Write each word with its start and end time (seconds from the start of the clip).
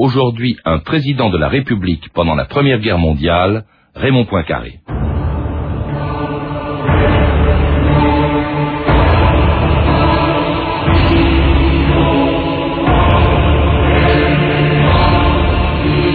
aujourd'hui 0.00 0.56
un 0.64 0.78
président 0.78 1.28
de 1.28 1.36
la 1.36 1.48
République 1.48 2.08
pendant 2.14 2.34
la 2.34 2.46
Première 2.46 2.80
Guerre 2.80 2.96
mondiale, 2.96 3.64
Raymond 3.94 4.24
Poincaré. 4.24 4.80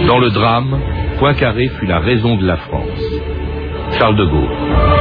Dans 0.08 0.18
le 0.18 0.30
drame, 0.30 0.80
Poincaré 1.20 1.68
fut 1.78 1.86
la 1.86 2.00
raison 2.00 2.36
de 2.36 2.44
la 2.44 2.56
France. 2.56 3.04
Charles 3.98 4.16
de 4.16 4.24
Gaulle. 4.24 4.95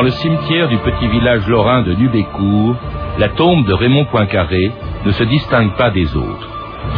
Dans 0.00 0.06
le 0.06 0.12
cimetière 0.12 0.68
du 0.68 0.78
petit 0.78 1.08
village 1.08 1.46
lorrain 1.46 1.82
de 1.82 1.92
Nubécourt, 1.92 2.74
la 3.18 3.28
tombe 3.28 3.66
de 3.66 3.74
Raymond 3.74 4.06
Poincaré 4.06 4.72
ne 5.04 5.10
se 5.10 5.24
distingue 5.24 5.74
pas 5.74 5.90
des 5.90 6.16
autres. 6.16 6.48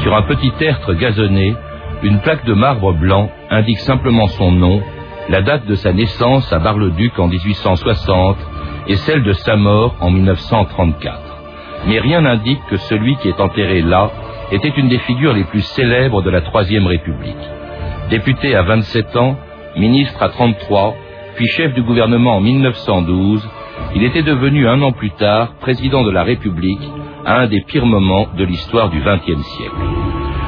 Sur 0.03 0.15
un 0.15 0.23
petit 0.23 0.53
tertre 0.53 0.95
gazonné, 0.95 1.57
une 2.05 2.21
plaque 2.21 2.45
de 2.45 2.55
marbre 2.55 2.93
blanc 2.93 3.29
indique 3.51 3.81
simplement 3.81 4.29
son 4.29 4.53
nom, 4.53 4.81
la 5.29 5.43
date 5.43 5.67
de 5.67 5.75
sa 5.75 5.93
naissance 5.93 6.53
à 6.53 6.61
Bar-le-Duc 6.61 7.19
en 7.19 7.27
1860 7.27 8.37
et 8.87 8.95
celle 8.95 9.25
de 9.25 9.33
sa 9.33 9.57
mort 9.57 9.97
en 9.99 10.13
1934. 10.13 11.19
Mais 11.89 11.99
rien 11.99 12.21
n'indique 12.21 12.65
que 12.71 12.77
celui 12.77 13.17
qui 13.17 13.31
est 13.31 13.41
enterré 13.41 13.83
là 13.83 14.13
était 14.53 14.75
une 14.77 14.89
des 14.89 15.01
figures 15.01 15.33
les 15.35 15.43
plus 15.43 15.63
célèbres 15.75 16.23
de 16.23 16.31
la 16.31 16.43
Troisième 16.43 16.87
République. 16.87 17.51
Député 18.11 18.55
à 18.55 18.63
27 18.63 19.17
ans, 19.17 19.37
ministre 19.77 20.23
à 20.23 20.29
33, 20.29 20.95
puis 21.35 21.47
chef 21.47 21.75
du 21.75 21.83
gouvernement 21.83 22.37
en 22.37 22.41
1912, 22.41 23.49
il 23.95 24.05
était 24.05 24.23
devenu 24.23 24.69
un 24.69 24.81
an 24.83 24.93
plus 24.93 25.11
tard 25.11 25.55
président 25.61 26.03
de 26.03 26.11
la 26.11 26.23
République 26.23 26.83
à 27.25 27.41
un 27.41 27.47
des 27.47 27.61
pires 27.63 27.87
moments 27.87 28.29
de 28.37 28.45
l'histoire 28.45 28.91
du 28.91 29.01
XXe 29.01 29.43
siècle. 29.43 29.77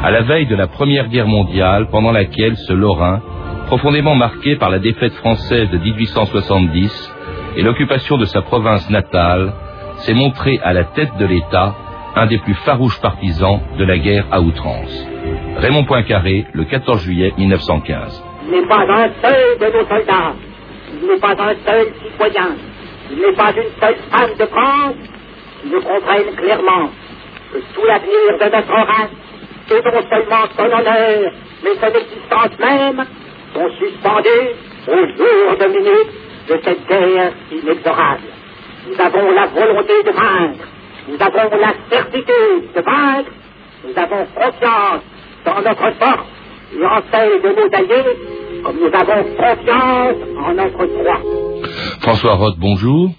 À 0.02 0.10
la 0.10 0.22
veille 0.22 0.46
de 0.46 0.56
la 0.56 0.66
Première 0.66 1.08
Guerre 1.08 1.26
mondiale, 1.26 1.88
pendant 1.91 2.12
laquelle 2.12 2.56
ce 2.56 2.72
Lorrain, 2.72 3.22
profondément 3.66 4.14
marqué 4.14 4.56
par 4.56 4.70
la 4.70 4.78
défaite 4.78 5.14
française 5.14 5.70
de 5.70 5.78
1870 5.78 7.14
et 7.56 7.62
l'occupation 7.62 8.19
de 8.19 8.24
sa 8.26 8.42
province 8.42 8.88
natale, 8.91 9.52
s'est 9.98 10.14
montré 10.14 10.60
à 10.62 10.72
la 10.72 10.84
tête 10.84 11.16
de 11.19 11.24
l'État 11.24 11.74
un 12.16 12.26
des 12.26 12.38
plus 12.38 12.54
farouches 12.54 13.00
partisans 13.00 13.60
de 13.78 13.84
la 13.84 13.98
guerre 13.98 14.26
à 14.30 14.41
outrance. 14.41 15.06
Raymond 15.56 15.84
Poincaré, 15.84 16.46
le 16.52 16.64
14 16.64 17.02
juillet 17.02 17.32
1915. 17.38 18.24
Il 18.46 18.52
n'est 18.52 18.66
pas 18.66 18.82
un 18.82 19.08
seul 19.22 19.58
de 19.58 19.78
nos 19.78 19.84
il 21.05 21.10
n'est 21.10 21.20
pas 21.20 21.33
un 21.33 21.55
seul 21.66 21.92
citoyen, 22.02 22.56
il 23.10 23.19
n'est 23.19 23.33
pas 23.34 23.50
une 23.50 23.80
seule 23.80 23.97
femme 24.10 24.34
de 24.38 24.47
France. 24.47 24.94
Qui 25.60 25.70
ne 25.70 25.80
comprenne 25.80 26.34
clairement 26.36 26.91
que 27.52 27.58
tout 27.74 27.86
l'avenir 27.86 28.38
de 28.38 28.56
notre 28.56 28.72
race, 28.72 29.10
et 29.70 29.75
non 29.75 30.08
seulement 30.10 30.44
son 30.56 30.64
honneur, 30.64 31.32
mais 31.62 31.75
son 31.80 31.86
existence 31.86 32.58
même, 32.58 33.06
sont 33.55 33.70
suspendus 33.78 34.50
au 34.88 35.06
jour 35.16 35.56
de 35.58 35.66
minute 35.69 36.12
de 36.48 36.60
cette 36.62 36.87
guerre 36.87 37.32
inexorable. 37.50 38.22
Nous 38.88 39.00
avons 39.00 39.31
la 39.31 39.47
volonté 39.47 40.03
de 40.03 40.10
vaincre, 40.10 40.69
nous 41.09 41.16
avons 41.21 41.56
la 41.56 41.75
certitude 41.91 42.72
de 42.75 42.81
vaincre, 42.81 43.31
nous 43.86 43.98
avons 44.03 44.26
confiance 44.34 45.03
dans 45.47 45.60
notre 45.62 45.91
force 45.98 46.28
et 46.78 46.84
en 46.84 47.00
celle 47.10 47.41
de 47.41 47.48
nos 47.48 47.75
alliés, 47.75 48.16
comme 48.64 48.76
nous 48.78 48.86
avons 48.86 49.22
confiance 49.36 50.16
en 50.38 50.54
notre 50.54 50.86
droit. 50.86 51.20
François 52.00 52.34
Roth, 52.34 52.56
bonjour. 52.58 53.10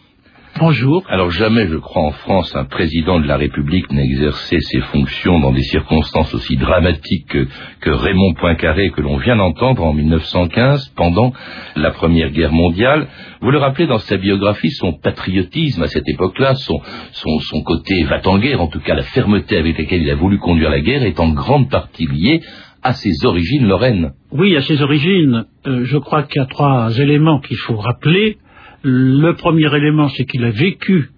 Bonjour. 0.57 1.03
Alors 1.09 1.31
jamais, 1.31 1.67
je 1.67 1.75
crois, 1.75 2.03
en 2.03 2.11
France, 2.11 2.55
un 2.55 2.63
président 2.63 3.19
de 3.19 3.27
la 3.27 3.35
République 3.35 3.91
n'a 3.91 4.03
exercé 4.03 4.57
ses 4.61 4.79
fonctions 4.79 5.39
dans 5.39 5.51
des 5.51 5.63
circonstances 5.63 6.33
aussi 6.33 6.55
dramatiques 6.55 7.27
que, 7.27 7.89
Raymond 7.89 8.33
Poincaré 8.35 8.89
que 8.91 9.01
l'on 9.01 9.17
vient 9.17 9.35
d'entendre 9.35 9.83
en 9.83 9.91
1915 9.91 10.93
pendant 10.95 11.33
la 11.75 11.91
Première 11.91 12.31
Guerre 12.31 12.53
mondiale. 12.53 13.07
Vous 13.41 13.51
le 13.51 13.57
rappelez 13.57 13.85
dans 13.85 13.99
sa 13.99 14.15
biographie, 14.15 14.71
son 14.71 14.93
patriotisme 14.93 15.83
à 15.83 15.87
cette 15.87 16.07
époque-là, 16.07 16.55
son, 16.55 16.79
son, 17.11 17.39
son 17.39 17.61
côté 17.61 18.03
va-t-en-guerre, 18.05 18.61
en 18.61 18.67
tout 18.67 18.79
cas 18.79 18.95
la 18.95 19.03
fermeté 19.03 19.57
avec 19.57 19.77
laquelle 19.77 20.03
il 20.03 20.09
a 20.09 20.15
voulu 20.15 20.39
conduire 20.39 20.69
la 20.69 20.79
guerre, 20.79 21.03
est 21.03 21.19
en 21.19 21.29
grande 21.29 21.69
partie 21.69 22.07
liée 22.07 22.41
à 22.85 22.93
ses 22.93 23.25
origines 23.25 23.67
lorraines. 23.67 24.11
Oui, 24.31 24.55
à 24.55 24.61
ses 24.61 24.83
origines. 24.83 25.45
Euh, 25.65 25.85
je 25.85 25.97
crois 25.97 26.21
qu'il 26.21 26.39
y 26.39 26.43
a 26.43 26.47
trois 26.47 26.95
éléments 26.99 27.39
qu'il 27.39 27.57
faut 27.57 27.77
rappeler. 27.77 28.37
Le 28.83 29.31
premier 29.33 29.75
élément, 29.75 30.07
c'est 30.09 30.25
qu'il 30.25 30.45
a 30.45 30.51
vécu 30.51 31.09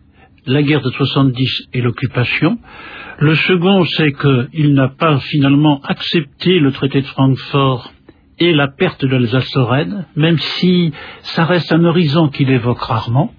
la 0.45 0.63
guerre 0.63 0.81
de 0.81 0.89
70 0.89 1.67
et 1.73 1.81
l'occupation. 1.81 2.57
Le 3.19 3.35
second, 3.35 3.83
c'est 3.83 4.13
qu'il 4.13 4.73
n'a 4.75 4.87
pas 4.87 5.19
finalement 5.19 5.81
accepté 5.83 6.59
le 6.59 6.71
traité 6.71 7.01
de 7.01 7.07
Francfort 7.07 7.91
et 8.39 8.53
la 8.53 8.69
perte 8.69 9.03
de 9.03 9.17
l'Alsace-Lorraine, 9.17 10.05
même 10.15 10.37
si 10.37 10.93
ça 11.23 11.43
reste 11.43 11.73
un 11.73 11.83
horizon 11.83 12.29
qu'il 12.29 12.49
évoque 12.49 12.79
rarement. 12.79 13.33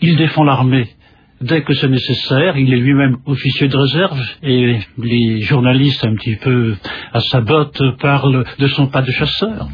Il 0.00 0.16
défend 0.16 0.44
l'armée 0.44 0.88
dès 1.40 1.62
que 1.62 1.72
c'est 1.74 1.88
nécessaire. 1.88 2.56
Il 2.56 2.72
est 2.72 2.76
lui-même 2.76 3.16
officier 3.26 3.68
de 3.68 3.76
réserve 3.76 4.20
et 4.42 4.78
les 4.98 5.40
journalistes 5.40 6.04
un 6.04 6.14
petit 6.14 6.36
peu 6.36 6.74
à 7.12 7.20
sa 7.20 7.40
botte 7.40 7.82
parlent 7.98 8.44
de 8.58 8.66
son 8.68 8.88
pas 8.88 9.02
de 9.02 9.10
chasseur. 9.10 9.68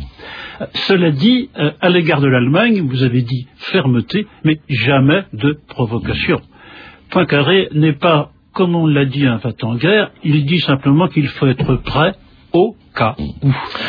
Cela 0.87 1.11
dit, 1.11 1.51
euh, 1.59 1.73
à 1.81 1.91
l'égard 1.91 2.21
de 2.21 2.29
l'Allemagne, 2.29 2.81
vous 2.81 3.03
avez 3.03 3.23
dit 3.23 3.47
fermeté, 3.57 4.27
mais 4.45 4.59
jamais 4.69 5.25
de 5.35 5.59
provocation. 5.69 6.41
Poincaré 7.11 7.69
n'est 7.73 7.93
pas, 7.93 8.31
comme 8.55 8.75
on 8.75 8.87
l'a 8.87 9.05
dit, 9.05 9.27
un 9.27 9.39
en 9.63 9.75
guerre, 9.77 10.13
il 10.25 10.47
dit 10.47 10.61
simplement 10.61 11.09
qu'il 11.09 11.29
faut 11.29 11.47
être 11.47 11.77
prêt 11.77 12.15
au 12.53 12.75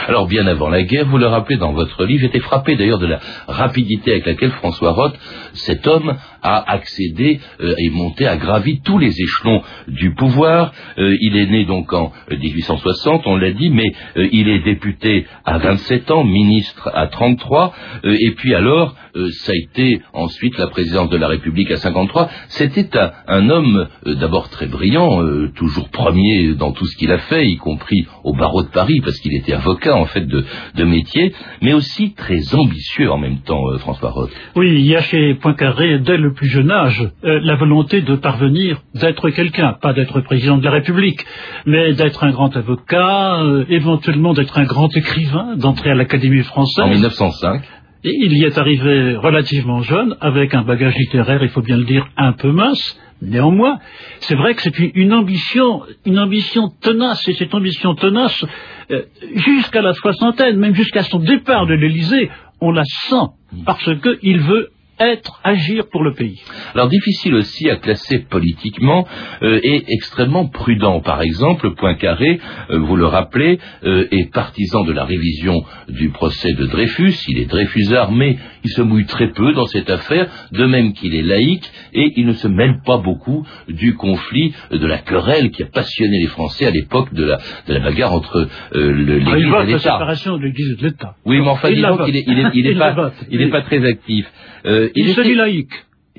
Alors 0.08 0.28
bien 0.28 0.46
avant 0.48 0.70
la 0.70 0.84
guerre, 0.84 1.06
vous 1.06 1.18
le 1.18 1.28
rappelez 1.28 1.58
dans 1.58 1.72
votre 1.72 2.04
livre, 2.06 2.22
j'étais 2.22 2.40
frappé 2.40 2.76
d'ailleurs 2.76 3.00
de 3.00 3.08
la 3.08 3.20
rapidité 3.48 4.12
avec 4.12 4.26
laquelle 4.26 4.52
François 4.52 4.92
Roth, 4.92 5.18
cet 5.54 5.88
homme, 5.88 6.16
a 6.42 6.72
accédé 6.72 7.40
euh, 7.60 7.74
et 7.78 7.90
monté, 7.90 8.28
a 8.28 8.38
gravi 8.38 8.82
tous 8.82 8.98
les 8.98 9.14
échelons 9.22 9.62
du 9.88 10.14
pouvoir. 10.14 10.72
Euh, 10.98 11.16
il 11.22 11.36
est 11.38 11.48
né 11.48 11.66
donc 11.66 11.92
en 11.94 12.12
1860, 12.30 13.28
on 13.28 13.38
l'a 13.38 13.52
dit, 13.52 13.70
mais 13.70 13.92
euh, 14.18 14.28
il 14.32 14.48
est 14.50 14.60
député 14.60 15.26
à 15.46 15.58
27 15.58 16.12
ans, 16.12 16.24
ministre 16.24 16.90
à 16.94 17.08
33, 17.08 17.74
et 18.04 18.32
puis 18.36 18.54
alors, 18.54 18.96
ça 19.32 19.52
a 19.52 19.56
été 19.56 20.02
ensuite 20.14 20.58
la 20.58 20.68
présidence 20.68 21.10
de 21.10 21.18
la 21.18 21.28
République 21.28 21.72
à 21.72 21.78
53. 21.78 22.30
C'était 22.48 22.90
un, 23.28 23.50
homme 23.50 23.88
d'abord 24.06 24.50
très 24.50 24.68
brillant, 24.68 25.22
toujours 25.56 25.90
premier 25.90 26.54
dans 26.56 26.72
tout 26.72 26.86
ce 26.86 26.98
qu'il 26.98 27.12
a 27.12 27.18
fait, 27.20 27.46
y 27.46 27.58
compris 27.58 28.06
au 28.24 28.34
barreau 28.34 28.64
de 28.64 28.70
Paris, 28.70 29.00
parce 29.04 29.18
qu'il 29.20 29.36
était 29.36 29.54
avocat 29.54 29.96
en 29.96 30.06
fait 30.06 30.26
de, 30.26 30.44
de, 30.76 30.84
métier, 30.84 31.34
mais 31.62 31.74
aussi 31.74 32.14
très 32.14 32.56
ambitieux 32.56 33.12
en 33.12 33.18
même 33.18 33.40
temps, 33.42 33.64
François 33.80 34.10
Roth. 34.10 34.32
Oui, 34.56 34.72
il 34.72 34.86
y 34.86 34.96
a 34.96 35.02
chez 35.02 35.36
Poincaré, 35.36 36.00
dès 36.00 36.18
le 36.18 36.34
plus 36.34 36.48
jeune 36.48 36.72
âge 36.72 37.08
euh, 37.24 37.40
la 37.44 37.56
volonté 37.56 38.02
de 38.02 38.16
parvenir, 38.16 38.82
d'être 38.96 39.30
quelqu'un, 39.30 39.74
pas 39.82 39.94
d'être 39.94 40.22
président 40.22 40.58
de 40.58 40.64
la 40.64 40.72
République, 40.72 41.26
mais 41.66 41.94
d'être 41.94 42.24
un 42.24 42.32
grand 42.32 42.56
avocat, 42.56 43.42
euh, 43.42 43.66
éventuellement 43.70 44.34
d'être 44.34 44.58
un 44.58 44.66
grand 44.66 44.96
écrivain, 44.96 45.56
d'entrer 45.56 45.92
à 45.92 45.96
l'Académie 45.96 46.44
française. 46.44 46.86
En 46.86 46.90
1905 46.90 47.62
il 48.04 48.38
y 48.38 48.46
est 48.46 48.58
arrivé 48.58 49.16
relativement 49.16 49.82
jeune, 49.82 50.16
avec 50.22 50.54
un 50.54 50.64
bagage 50.64 50.96
littéraire, 50.96 51.44
il 51.44 51.50
faut 51.50 51.62
bien 51.62 51.78
le 51.78 51.86
dire, 51.86 52.08
un 52.18 52.34
peu 52.34 52.52
mince. 52.52 53.00
Néanmoins, 53.22 53.80
c'est 54.20 54.36
vrai 54.36 54.54
que 54.54 54.62
c'est 54.62 54.92
une 54.94 55.12
ambition, 55.12 55.82
une 56.06 56.20
ambition 56.20 56.70
tenace, 56.82 57.28
et 57.28 57.34
cette 57.34 57.54
ambition 57.56 57.96
tenace, 57.96 58.46
euh, 58.92 59.04
jusqu'à 59.36 59.82
la 59.82 59.94
soixantaine, 59.94 60.58
même 60.58 60.76
jusqu'à 60.76 61.02
son 61.02 61.20
départ 61.20 61.66
de 61.66 61.74
l'Élysée, 61.74 62.30
on 62.62 62.72
la 62.72 62.84
sent, 62.84 63.26
parce 63.66 63.90
qu'il 64.02 64.40
veut 64.40 64.70
être, 65.00 65.40
agir 65.44 65.88
pour 65.92 66.04
le 66.04 66.14
pays. 66.14 66.42
Alors 66.74 66.88
difficile 66.88 67.36
aussi 67.36 67.70
à 67.70 67.76
classer 67.76 68.20
politiquement 68.30 69.08
euh, 69.42 69.60
et 69.64 69.84
extrêmement 69.90 70.48
prudent. 70.48 71.02
Par 71.02 71.22
exemple, 71.22 71.74
Poincaré, 71.76 72.40
euh, 72.70 72.80
vous 72.80 72.96
le 72.96 73.06
rappelez, 73.06 73.60
euh, 73.84 74.08
est 74.12 74.32
partisan 74.32 74.84
de 74.84 74.92
la 74.92 75.06
révision 75.06 75.64
du 75.90 76.10
procès 76.10 76.52
de 76.54 76.66
Dreyfus. 76.66 77.16
Il 77.28 77.40
est 77.40 77.46
Dreyfusard, 77.46 78.12
mais 78.12 78.38
il 78.68 78.74
se 78.76 78.82
mouille 78.82 79.06
très 79.06 79.30
peu 79.32 79.54
dans 79.54 79.66
cette 79.66 79.90
affaire, 79.90 80.28
de 80.52 80.66
même 80.66 80.94
qu'il 80.94 81.16
est 81.16 81.22
laïque, 81.22 81.70
et 81.94 82.14
il 82.18 82.26
ne 82.26 82.34
se 82.34 82.48
mêle 82.48 82.76
pas 82.86 82.98
beaucoup 82.98 83.46
du 83.68 83.96
conflit, 83.96 84.54
de 84.72 84.86
la 84.86 84.98
querelle 84.98 85.52
qui 85.52 85.64
a 85.64 85.68
passionné 85.68 86.20
les 86.20 86.28
Français 86.28 86.66
à 86.66 86.72
l'époque 86.72 87.14
de 87.14 87.24
la, 87.26 87.38
de 87.68 87.74
la 87.74 87.80
bagarre 87.80 88.14
entre 88.14 88.48
euh, 88.76 88.92
l'Église 88.94 89.28
Ah, 89.34 89.38
il 89.40 89.48
vote 89.50 89.64
et 89.64 89.66
la 89.72 89.78
l'État. 89.78 89.80
séparation 89.80 90.38
de 90.38 90.44
l'Église 90.44 90.72
et 90.74 90.76
de 90.82 90.84
l'État. 90.88 91.16
Oui, 91.26 91.40
mais 91.40 91.48
enfin, 91.48 91.70
Il 91.70 91.82
la 91.82 91.90
disons 91.92 91.98
vote. 91.98 92.06
qu'il 92.08 92.16
est, 92.18 92.24
il 92.28 92.40
est, 92.40 92.50
il 92.54 92.68
est 92.68 92.72
Il 93.32 93.40
la 93.40 93.48
pas, 93.50 93.62
très 93.62 93.84
actif. 93.86 94.26
Euh, 94.66 94.90
Il, 94.96 95.10
se 95.10 95.22
dit 95.22 95.36
laïque. 95.36 95.72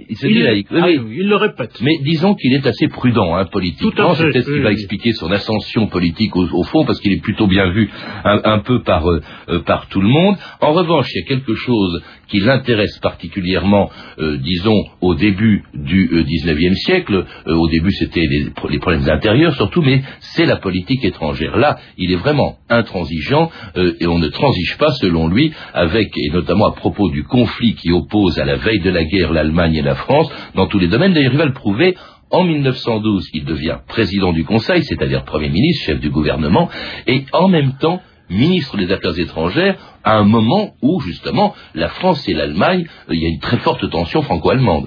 Il 0.08 0.16
se 0.16 0.26
dit 0.26 0.38
laïque. 0.42 0.66
Oui, 0.70 0.78
Ah 0.82 0.86
oui. 0.86 0.98
oui, 0.98 1.16
il 1.20 1.28
le 1.28 1.36
répète. 1.36 1.80
Mais 1.80 1.92
disons 2.02 2.34
qu'il 2.34 2.52
est 2.54 2.66
assez 2.66 2.88
prudent 2.88 3.34
hein, 3.36 3.44
politiquement. 3.46 4.14
C'est 4.14 4.24
peut-être 4.30 4.46
ce 4.46 4.52
qui 4.52 4.60
va 4.60 4.72
expliquer 4.72 5.12
son 5.12 5.30
ascension 5.30 5.86
politique 5.86 6.34
au, 6.36 6.46
au 6.52 6.62
fond, 6.64 6.84
parce 6.84 7.00
qu'il 7.00 7.12
est 7.12 7.20
plutôt 7.22 7.46
bien 7.46 7.70
vu 7.70 7.88
un, 8.24 8.40
un 8.44 8.58
peu 8.60 8.82
par, 8.82 9.08
euh, 9.10 9.20
euh, 9.48 9.58
par 9.60 9.88
tout 9.88 10.00
le 10.00 10.08
monde. 10.08 10.36
En 10.60 10.72
revanche, 10.72 11.08
il 11.14 11.20
y 11.20 11.24
a 11.24 11.28
quelque 11.28 11.54
chose 11.54 12.02
qui 12.28 12.40
l'intéresse 12.40 12.98
particulièrement, 12.98 13.90
euh, 14.18 14.36
disons, 14.36 14.84
au 15.00 15.14
début 15.14 15.62
du 15.74 16.08
euh, 16.12 16.22
19e 16.24 16.74
siècle. 16.74 17.24
Au 17.46 17.68
début, 17.68 17.90
c'était 17.92 18.20
les, 18.26 18.50
pro- 18.50 18.68
les 18.68 18.78
problèmes 18.78 19.08
intérieurs 19.08 19.54
surtout, 19.54 19.80
mais 19.82 20.02
c'est 20.20 20.44
la 20.44 20.56
politique 20.56 21.04
étrangère. 21.04 21.56
Là, 21.56 21.78
il 21.96 22.12
est 22.12 22.16
vraiment 22.16 22.56
intransigeant 22.68 23.50
et 23.76 24.06
on 24.06 24.18
ne 24.18 24.28
transige 24.28 24.76
pas, 24.78 24.90
selon 25.00 25.28
lui, 25.28 25.52
avec, 25.72 26.08
et 26.16 26.30
notamment 26.30 26.66
à 26.66 26.72
propos 26.72 27.08
du 27.10 27.24
conflit 27.24 27.74
qui 27.74 27.90
oppose 27.92 28.38
à 28.38 28.44
la 28.44 28.56
veille 28.56 28.80
de 28.80 28.90
la 28.90 29.04
guerre 29.04 29.32
l'Allemagne 29.32 29.74
et 29.76 29.82
la 29.82 29.87
France, 29.94 30.30
dans 30.54 30.66
tous 30.66 30.78
les 30.78 30.88
domaines. 30.88 31.12
D'ailleurs, 31.12 31.32
il 31.32 31.38
va 31.38 31.46
le 31.46 31.52
prouver. 31.52 31.96
En 32.30 32.44
1912, 32.44 33.30
il 33.32 33.44
devient 33.44 33.78
président 33.86 34.32
du 34.32 34.44
Conseil, 34.44 34.82
c'est-à-dire 34.84 35.24
Premier 35.24 35.48
ministre, 35.48 35.86
chef 35.86 36.00
du 36.00 36.10
gouvernement, 36.10 36.68
et 37.06 37.24
en 37.32 37.48
même 37.48 37.72
temps 37.80 38.02
ministre 38.30 38.76
des 38.76 38.92
Affaires 38.92 39.18
étrangères, 39.18 39.76
à 40.04 40.16
un 40.16 40.24
moment 40.24 40.74
où, 40.82 41.00
justement, 41.00 41.54
la 41.74 41.88
France 41.88 42.28
et 42.28 42.34
l'Allemagne, 42.34 42.86
euh, 43.08 43.14
il 43.14 43.22
y 43.22 43.26
a 43.26 43.28
une 43.28 43.40
très 43.40 43.58
forte 43.58 43.88
tension 43.90 44.22
franco-allemande. 44.22 44.86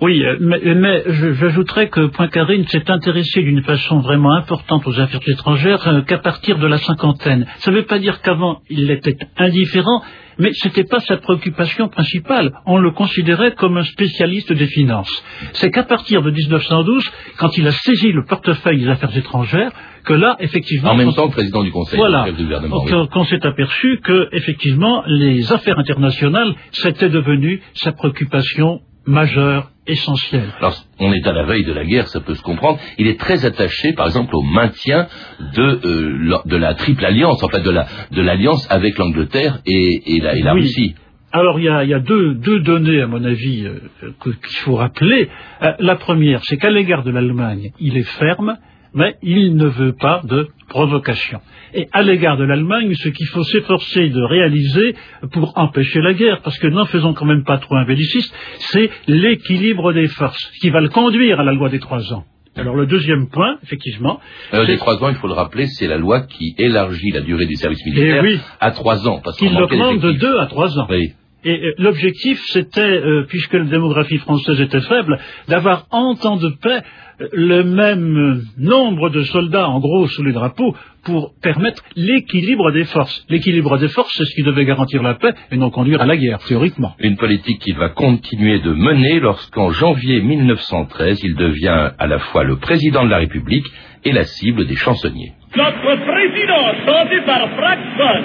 Oui, 0.00 0.22
euh, 0.22 0.36
mais, 0.40 1.02
j'ajouterais 1.06 1.88
que 1.88 2.06
Poincaré 2.06 2.58
ne 2.58 2.64
s'est 2.64 2.90
intéressé 2.90 3.42
d'une 3.42 3.62
façon 3.62 4.00
vraiment 4.00 4.34
importante 4.34 4.86
aux 4.86 5.00
affaires 5.00 5.20
étrangères 5.26 5.86
euh, 5.88 6.02
qu'à 6.02 6.18
partir 6.18 6.58
de 6.58 6.66
la 6.66 6.78
cinquantaine. 6.78 7.46
Ça 7.58 7.70
ne 7.70 7.76
veut 7.76 7.86
pas 7.86 7.98
dire 7.98 8.20
qu'avant 8.20 8.60
il 8.68 8.90
était 8.90 9.16
indifférent, 9.36 10.02
mais 10.38 10.52
ce 10.52 10.68
n'était 10.68 10.84
pas 10.84 11.00
sa 11.00 11.16
préoccupation 11.18 11.88
principale. 11.88 12.52
On 12.66 12.78
le 12.78 12.90
considérait 12.90 13.54
comme 13.54 13.76
un 13.76 13.84
spécialiste 13.84 14.52
des 14.52 14.66
finances. 14.66 15.24
C'est 15.54 15.70
qu'à 15.70 15.84
partir 15.84 16.22
de 16.22 16.30
1912, 16.30 17.04
quand 17.38 17.56
il 17.58 17.66
a 17.66 17.72
saisi 17.72 18.12
le 18.12 18.24
portefeuille 18.24 18.80
des 18.80 18.88
affaires 18.88 19.16
étrangères, 19.16 19.70
que 20.04 20.12
là, 20.12 20.36
effectivement, 20.40 20.90
En 20.90 20.96
même 20.96 21.14
temps, 21.14 21.30
président 21.30 21.62
du 21.64 21.70
Conseil, 21.70 21.96
voilà. 21.98 22.26
chef 22.26 22.36
du 22.36 22.42
gouvernement. 22.44 22.82
oui. 22.84 22.90
Donc, 22.90 23.10
qu'on 23.10 23.24
s'est 23.24 23.44
aperçu 23.46 24.00
que, 24.04 24.28
effectivement, 24.32 25.02
les 25.06 25.50
affaires 25.52 25.78
internationales, 25.78 26.54
c'était 26.72 27.08
devenu 27.08 27.62
sa 27.74 27.92
préoccupation 27.92 28.80
majeure, 29.06 29.70
essentielle. 29.86 30.50
Alors, 30.58 30.74
on 30.98 31.12
est 31.12 31.26
à 31.26 31.32
la 31.32 31.44
veille 31.44 31.64
de 31.64 31.72
la 31.72 31.84
guerre, 31.84 32.08
ça 32.08 32.20
peut 32.20 32.34
se 32.34 32.42
comprendre. 32.42 32.78
Il 32.98 33.06
est 33.06 33.18
très 33.18 33.44
attaché, 33.44 33.92
par 33.92 34.06
exemple, 34.06 34.34
au 34.34 34.42
maintien 34.42 35.06
de, 35.54 35.62
euh, 35.84 36.18
la- 36.22 36.42
de 36.46 36.56
la 36.56 36.74
triple 36.74 37.04
alliance, 37.04 37.42
en 37.42 37.48
fait, 37.48 37.60
de 37.62 37.70
la 37.70 37.86
de 38.10 38.22
l'alliance 38.22 38.66
avec 38.70 38.96
l'Angleterre 38.98 39.58
et, 39.66 40.16
et 40.16 40.20
la, 40.20 40.36
et 40.36 40.42
la 40.42 40.54
Oui. 40.54 40.60
Russie. 40.62 40.94
Alors, 41.32 41.58
il 41.58 41.64
y 41.64 41.68
a, 41.68 41.82
il 41.82 41.90
y 41.90 41.94
a 41.94 41.98
deux, 41.98 42.34
deux 42.34 42.60
données, 42.60 43.00
à 43.00 43.06
mon 43.08 43.24
avis, 43.24 43.66
euh, 43.66 43.80
que- 44.20 44.30
qu'il 44.30 44.56
faut 44.64 44.76
rappeler. 44.76 45.28
Euh, 45.62 45.72
la 45.80 45.96
première, 45.96 46.40
c'est 46.44 46.56
qu'à 46.58 46.70
l'égard 46.70 47.02
de 47.02 47.10
l'Allemagne, 47.10 47.70
il 47.80 47.96
est 47.96 48.08
ferme, 48.18 48.56
mais 48.94 49.16
il 49.22 49.56
ne 49.56 49.66
veut 49.66 49.92
pas 49.92 50.22
de 50.24 50.48
provocation. 50.68 51.40
Et 51.74 51.88
à 51.92 52.02
l'égard 52.02 52.36
de 52.36 52.44
l'Allemagne, 52.44 52.94
ce 52.94 53.08
qu'il 53.08 53.26
faut 53.26 53.42
s'efforcer 53.42 54.08
de 54.08 54.22
réaliser 54.22 54.94
pour 55.32 55.52
empêcher 55.58 56.00
la 56.00 56.14
guerre, 56.14 56.40
parce 56.42 56.58
que 56.58 56.68
n'en 56.68 56.84
faisons 56.86 57.12
quand 57.14 57.24
même 57.26 57.44
pas 57.44 57.58
trop 57.58 57.74
un 57.76 57.84
belliciste, 57.84 58.32
c'est 58.58 58.90
l'équilibre 59.08 59.92
des 59.92 60.06
forces, 60.08 60.50
qui 60.60 60.70
va 60.70 60.80
le 60.80 60.88
conduire 60.88 61.40
à 61.40 61.44
la 61.44 61.52
loi 61.52 61.68
des 61.68 61.80
trois 61.80 62.12
ans. 62.12 62.24
Alors 62.56 62.76
le 62.76 62.86
deuxième 62.86 63.28
point, 63.30 63.56
effectivement, 63.64 64.20
Euh, 64.52 64.62
c'est 64.64 64.72
les 64.72 64.78
trois 64.78 65.02
ans, 65.02 65.08
il 65.08 65.16
faut 65.16 65.26
le 65.26 65.32
rappeler, 65.34 65.66
c'est 65.66 65.88
la 65.88 65.98
loi 65.98 66.20
qui 66.20 66.54
élargit 66.56 67.10
la 67.10 67.20
durée 67.20 67.46
du 67.46 67.56
service 67.56 67.84
militaire 67.84 68.22
Eh 68.24 68.26
oui. 68.26 68.40
à 68.60 68.70
trois 68.70 69.08
ans. 69.08 69.20
Parce 69.24 69.36
qu'il 69.38 69.52
l'augmente 69.52 69.98
de 70.00 70.12
deux 70.12 70.38
à 70.38 70.46
trois 70.46 70.78
ans. 70.78 70.86
Oui. 70.88 71.14
Et 71.44 71.60
euh, 71.60 71.74
l'objectif, 71.78 72.40
c'était, 72.48 72.80
euh, 72.80 73.24
puisque 73.28 73.52
la 73.52 73.64
démographie 73.64 74.18
française 74.18 74.60
était 74.60 74.80
faible, 74.80 75.18
d'avoir 75.48 75.86
en 75.90 76.14
temps 76.14 76.36
de 76.36 76.48
paix 76.48 76.80
euh, 77.20 77.28
le 77.32 77.62
même 77.64 78.42
nombre 78.58 79.10
de 79.10 79.22
soldats, 79.22 79.68
en 79.68 79.78
gros, 79.80 80.06
sous 80.08 80.22
les 80.22 80.32
drapeaux, 80.32 80.74
pour 81.04 81.34
permettre 81.42 81.82
l'équilibre 81.96 82.72
des 82.72 82.84
forces. 82.84 83.26
L'équilibre 83.28 83.78
des 83.78 83.88
forces, 83.88 84.12
c'est 84.16 84.24
ce 84.24 84.34
qui 84.34 84.42
devait 84.42 84.64
garantir 84.64 85.02
la 85.02 85.14
paix 85.14 85.34
et 85.50 85.56
non 85.56 85.70
conduire 85.70 86.00
à 86.00 86.06
la 86.06 86.16
guerre, 86.16 86.38
théoriquement. 86.38 86.94
Une 86.98 87.16
politique 87.16 87.60
qu'il 87.60 87.76
va 87.76 87.90
continuer 87.90 88.60
de 88.60 88.72
mener 88.72 89.20
lorsqu'en 89.20 89.70
janvier 89.70 90.22
1913, 90.22 91.20
il 91.22 91.34
devient 91.36 91.90
à 91.98 92.06
la 92.06 92.18
fois 92.18 92.44
le 92.44 92.56
président 92.56 93.04
de 93.04 93.10
la 93.10 93.18
République 93.18 93.66
et 94.04 94.12
la 94.12 94.24
cible 94.24 94.66
des 94.66 94.76
chansonniers. 94.76 95.32
Notre 95.56 95.96
président, 96.04 96.66
chanté 96.86 97.20
par 97.26 97.48
Fraxon. 97.56 98.24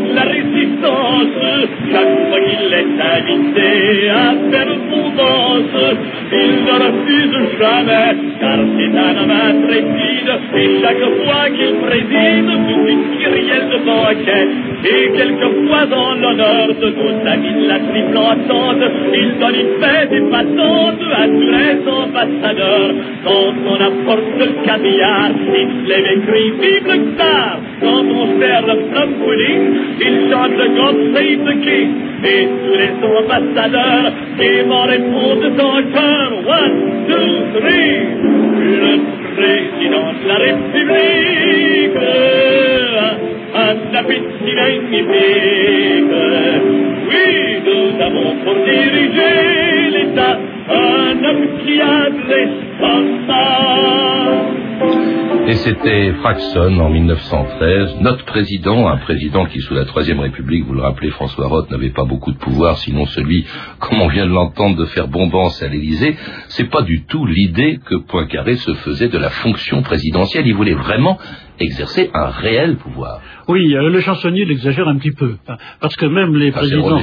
De 0.00 0.14
la 0.14 0.22
résistance. 0.22 1.38
Chaque 1.92 2.14
fois 2.28 2.40
qu'il 2.40 2.72
est 2.72 3.00
invité 3.00 4.10
à 4.10 4.34
faire 4.50 4.72
son 4.90 5.04
danse, 5.16 5.78
il 6.32 6.52
ne 6.64 6.74
refuse 6.84 7.58
jamais, 7.58 8.10
car 8.40 8.58
c'est 8.76 8.94
un 8.98 9.16
homme. 9.18 9.30
Et 10.52 10.80
chaque 10.82 10.98
fois 10.98 11.48
qu'il 11.50 11.74
préside 11.86 12.50
toute 12.68 12.90
une 12.90 13.18
kyrielle 13.18 13.68
de 13.70 13.78
banquet, 13.86 14.48
et 14.82 15.10
quelquefois 15.16 15.86
dans 15.86 16.14
l'honneur 16.14 16.68
de 16.68 16.88
nos 16.90 17.28
amis 17.28 17.66
la 17.68 17.78
triple 17.78 18.10
il 19.14 19.38
donne 19.38 19.54
une 19.54 19.82
fête 19.82 20.12
épatante 20.12 21.02
à 21.14 21.26
tous 21.26 21.50
les 21.54 21.88
ambassadeurs. 21.88 22.94
Quand 23.24 23.54
on 23.66 23.74
apporte 23.74 24.38
le 24.38 24.64
caviar, 24.64 25.30
il 25.54 25.92
et 25.92 26.20
crie 26.26 26.50
Vive 26.60 26.86
le 26.86 27.16
tsar! 27.16 27.58
Quand 27.80 28.04
on 28.04 28.40
sert 28.40 28.62
le 28.66 28.76
plum 28.90 29.10
pudding, 29.20 29.62
il 30.00 30.30
chante 30.30 30.56
le 30.56 30.68
God 30.76 30.96
Save 31.14 31.44
the 31.46 31.64
King. 31.64 31.90
Et 32.24 32.48
tous 32.64 32.76
les 32.76 32.92
ambassadeurs 33.18 34.12
gaiement 34.38 34.82
répondent 34.82 35.60
en 35.60 35.82
chœur 35.92 36.32
One, 36.46 37.06
two, 37.08 37.60
three. 37.60 39.19
Président 39.40 40.12
de 40.22 40.28
la 40.28 40.36
République 40.36 41.60
appétit 44.00 44.54
magnifique. 44.54 45.08
Oui, 47.08 47.62
nous 47.66 48.02
avons 48.02 48.34
pour 48.44 48.54
diriger 48.64 49.90
l'État 49.92 50.38
un 50.68 51.24
homme 51.24 51.46
qui 51.64 51.80
a 51.80 52.10
de 52.10 52.22
l'essence. 52.28 53.89
Et 55.50 55.56
c'était 55.56 56.12
Fraxon 56.20 56.78
en 56.78 56.90
1913, 56.90 57.96
notre 58.02 58.24
président, 58.24 58.86
un 58.86 58.98
président 58.98 59.46
qui 59.46 59.58
sous 59.58 59.74
la 59.74 59.84
Troisième 59.84 60.20
République, 60.20 60.64
vous 60.64 60.74
le 60.74 60.82
rappelez, 60.82 61.10
François 61.10 61.48
Roth 61.48 61.68
n'avait 61.72 61.90
pas 61.90 62.04
beaucoup 62.04 62.30
de 62.30 62.38
pouvoir, 62.38 62.78
sinon 62.78 63.04
celui, 63.06 63.44
comme 63.80 64.00
on 64.00 64.06
vient 64.06 64.26
de 64.26 64.30
l'entendre, 64.30 64.76
de 64.76 64.84
faire 64.84 65.08
bombance 65.08 65.60
à 65.60 65.66
l'Élysée. 65.66 66.14
C'est 66.50 66.70
pas 66.70 66.82
du 66.82 67.04
tout 67.04 67.26
l'idée 67.26 67.80
que 67.84 67.96
Poincaré 67.96 68.54
se 68.58 68.74
faisait 68.74 69.08
de 69.08 69.18
la 69.18 69.30
fonction 69.30 69.82
présidentielle. 69.82 70.46
Il 70.46 70.54
voulait 70.54 70.74
vraiment 70.74 71.18
exercer 71.60 72.10
un 72.14 72.26
réel 72.30 72.76
pouvoir. 72.76 73.20
Oui, 73.48 73.74
euh, 73.76 73.88
le 73.90 74.00
chansonnier 74.00 74.44
l'exagère 74.44 74.88
un 74.88 74.96
petit 74.98 75.10
peu, 75.12 75.36
hein, 75.48 75.56
parce 75.80 75.96
que 75.96 76.06
même 76.06 76.34
les 76.36 76.46
le 76.46 76.52
présidents, 76.52 76.98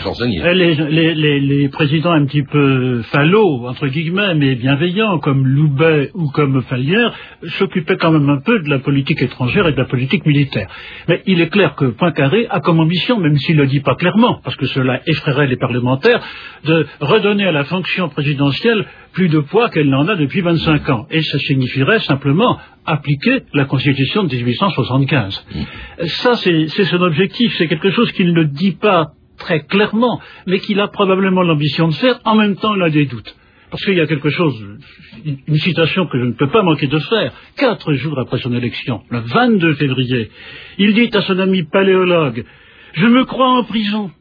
euh, 0.46 0.54
les, 0.54 0.76
les- 0.76 1.16
les- 1.16 1.40
les 1.40 1.70
présidents 1.70 2.12
un 2.12 2.26
petit 2.26 2.44
peu 2.44 3.02
fallots, 3.04 3.68
entre 3.68 3.88
guillemets, 3.88 4.34
mais 4.36 4.56
bienveillants, 4.56 5.20
comme 5.20 5.46
Loubet 5.46 6.12
ou 6.14 6.30
comme 6.32 6.62
Fallière, 6.64 7.14
s'occupaient 7.60 7.98
quand 7.98 8.12
même 8.12 8.30
un 8.30 8.40
peu 8.42 8.60
de 8.60 8.70
la 8.70 8.80
politique 8.80 9.22
étrangère 9.22 9.68
et 9.68 9.74
de 9.74 9.78
la 9.78 9.86
politique 9.86 10.26
militaire. 10.26 10.68
Mais 11.08 11.22
il 11.26 11.42
est 11.42 11.50
clair 11.50 11.76
que 11.76 11.86
Poincaré 11.86 12.48
a 12.50 12.60
comme 12.62 12.80
ambition, 12.80 13.20
même 13.20 13.38
s'il 13.38 13.58
ne 13.58 13.62
le 13.62 13.68
dit 13.68 13.82
pas 13.82 13.96
clairement, 13.96 14.40
parce 14.44 14.56
que 14.56 14.66
cela 14.68 15.02
effraierait 15.06 15.48
les 15.48 15.58
parlementaires, 15.58 16.22
de 16.66 16.86
redonner 17.02 17.46
à 17.46 17.52
la 17.52 17.64
fonction 17.66 18.10
présidentielle 18.10 18.86
plus 19.18 19.30
de 19.30 19.40
poids 19.40 19.72
qu'elle 19.72 19.90
n'en 19.90 20.08
a 20.08 20.16
depuis 20.16 20.42
25 20.42 20.90
ans. 20.92 21.08
Et 21.10 21.24
ça 21.24 21.40
signifierait 21.40 22.02
simplement 22.02 22.60
appliquer 22.86 23.42
la 23.52 23.66
Constitution 23.66 24.24
de 24.26 24.36
1875. 24.36 25.46
Ça, 26.22 26.36
c'est 26.36 26.68
c'est 26.68 26.86
son 26.86 27.02
objectif. 27.02 27.52
C'est 27.58 27.68
quelque 27.68 27.90
chose 27.90 28.12
qu'il 28.12 28.32
ne 28.32 28.44
dit 28.44 28.74
pas 28.74 29.14
très 29.40 29.62
clairement, 29.62 30.22
mais 30.46 30.60
qu'il 30.60 30.80
a 30.80 30.88
probablement 30.88 31.42
l'ambition 31.42 31.88
de 31.88 31.96
faire. 31.96 32.20
En 32.26 32.36
même 32.36 32.58
temps, 32.58 32.76
il 32.76 32.84
a 32.84 32.92
des 32.92 33.08
doutes. 33.08 33.36
Parce 33.72 33.84
qu'il 33.86 33.98
y 33.98 34.02
a 34.02 34.06
quelque 34.06 34.30
chose, 34.30 34.56
une 35.26 35.40
une 35.48 35.58
citation 35.58 36.06
que 36.06 36.20
je 36.20 36.26
ne 36.26 36.34
peux 36.34 36.52
pas 36.56 36.62
manquer 36.62 36.86
de 36.86 37.00
faire, 37.00 37.32
quatre 37.58 37.94
jours 37.94 38.20
après 38.20 38.38
son 38.38 38.54
élection, 38.54 39.02
le 39.10 39.20
22 39.20 39.74
février, 39.74 40.30
il 40.78 40.94
dit 40.94 41.10
à 41.18 41.22
son 41.22 41.40
ami 41.40 41.64
paléologue, 41.64 42.46
je 42.94 43.08
me 43.08 43.26
crois 43.26 43.50
en 43.50 43.64
prison, 43.64 44.12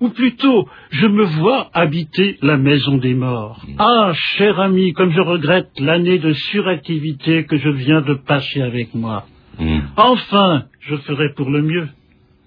ou 0.00 0.10
plutôt, 0.10 0.68
je 0.90 1.06
me 1.06 1.24
vois 1.24 1.70
habiter 1.72 2.36
la 2.42 2.56
maison 2.56 2.98
des 2.98 3.14
morts. 3.14 3.64
Ah, 3.78 4.12
cher 4.14 4.60
ami, 4.60 4.92
comme 4.92 5.10
je 5.10 5.20
regrette 5.20 5.70
l'année 5.78 6.18
de 6.18 6.32
suractivité 6.32 7.44
que 7.44 7.56
je 7.56 7.70
viens 7.70 8.02
de 8.02 8.14
passer 8.14 8.60
avec 8.60 8.94
moi. 8.94 9.24
Hmm. 9.58 9.80
Enfin, 9.96 10.64
je 10.80 10.96
ferai 10.96 11.32
pour 11.34 11.50
le 11.50 11.62
mieux. 11.62 11.88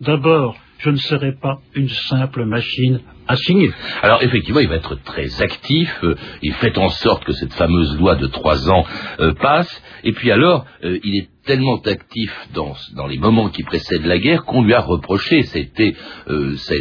D'abord, 0.02 0.56
je 0.80 0.90
ne 0.90 0.96
serai 0.96 1.34
pas 1.34 1.60
une 1.76 1.90
simple 1.90 2.46
machine 2.46 3.02
à 3.28 3.36
signer. 3.36 3.72
Alors 4.02 4.24
effectivement, 4.24 4.60
il 4.60 4.68
va 4.68 4.78
être 4.78 4.96
très 5.04 5.42
actif, 5.42 5.96
euh, 6.04 6.16
il 6.42 6.54
fait 6.54 6.78
en 6.80 6.90
sorte 6.90 7.24
que 7.26 7.34
cette 7.34 7.54
fameuse 7.54 7.96
loi 8.00 8.16
de 8.16 8.26
trois 8.26 8.72
ans 8.72 8.84
euh, 9.20 9.34
passe, 9.36 9.84
et 10.04 10.14
puis 10.14 10.32
alors, 10.32 10.66
euh, 10.84 10.98
il 11.04 11.16
est 11.16 11.30
tellement 11.46 11.80
actif 11.86 12.34
dans, 12.54 12.74
dans 12.96 13.08
les 13.08 13.18
moments 13.18 13.50
qui 13.50 13.62
précèdent 13.64 14.06
la 14.06 14.18
guerre 14.18 14.46
qu'on 14.46 14.64
lui 14.64 14.74
a 14.74 14.82
reproché, 14.82 15.42
c'était, 15.44 15.96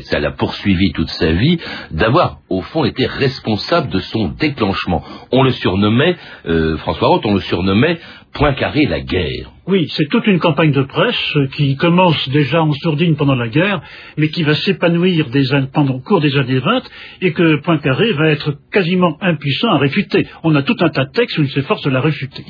ça 0.02 0.21
l'a 0.21 0.33
poursuivi 0.33 0.93
toute 0.93 1.09
sa 1.09 1.33
vie, 1.33 1.59
d'avoir 1.90 2.40
au 2.50 2.61
fond 2.61 2.85
été 2.85 3.07
responsable 3.07 3.88
de 3.88 3.99
son 3.99 4.28
déclenchement. 4.28 5.02
On 5.33 5.43
le 5.43 5.52
surnommait, 5.52 6.17
François 6.78 7.09
Roth, 7.09 7.25
on 7.25 7.35
le 7.35 7.40
surnommait 7.40 7.99
Poincaré 8.32 8.87
la 8.87 9.00
guerre. 9.00 9.52
Oui, 9.66 9.87
c'est 9.90 10.08
toute 10.08 10.26
une 10.26 10.38
campagne 10.38 10.73
de 10.73 10.82
presse 10.82 11.35
qui 11.52 11.76
commence 11.76 12.28
déjà 12.30 12.62
en 12.62 12.73
sourdine 12.73 13.16
pendant 13.16 13.35
la 13.35 13.49
guerre, 13.49 13.82
mais 14.16 14.28
qui 14.28 14.42
va 14.42 14.54
s'épanouir 14.54 15.26
pendant 15.73 15.94
le 15.94 16.00
cours 16.00 16.20
des 16.20 16.37
années 16.37 16.58
20 16.58 16.82
et 17.23 17.32
que 17.32 17.56
Poincaré 17.62 18.12
va 18.12 18.28
être 18.28 18.54
quasiment 18.73 19.18
impuissant 19.20 19.68
à 19.68 19.78
réfuter. 19.78 20.26
On 20.42 20.54
a 20.54 20.62
tout 20.62 20.76
un 20.80 20.88
tas 20.88 21.04
de 21.04 21.12
textes 21.12 21.38
où 21.38 21.42
il 21.42 21.50
s'efforce 21.50 21.82
de 21.82 21.90
la 21.90 22.00
réfuter. 22.00 22.44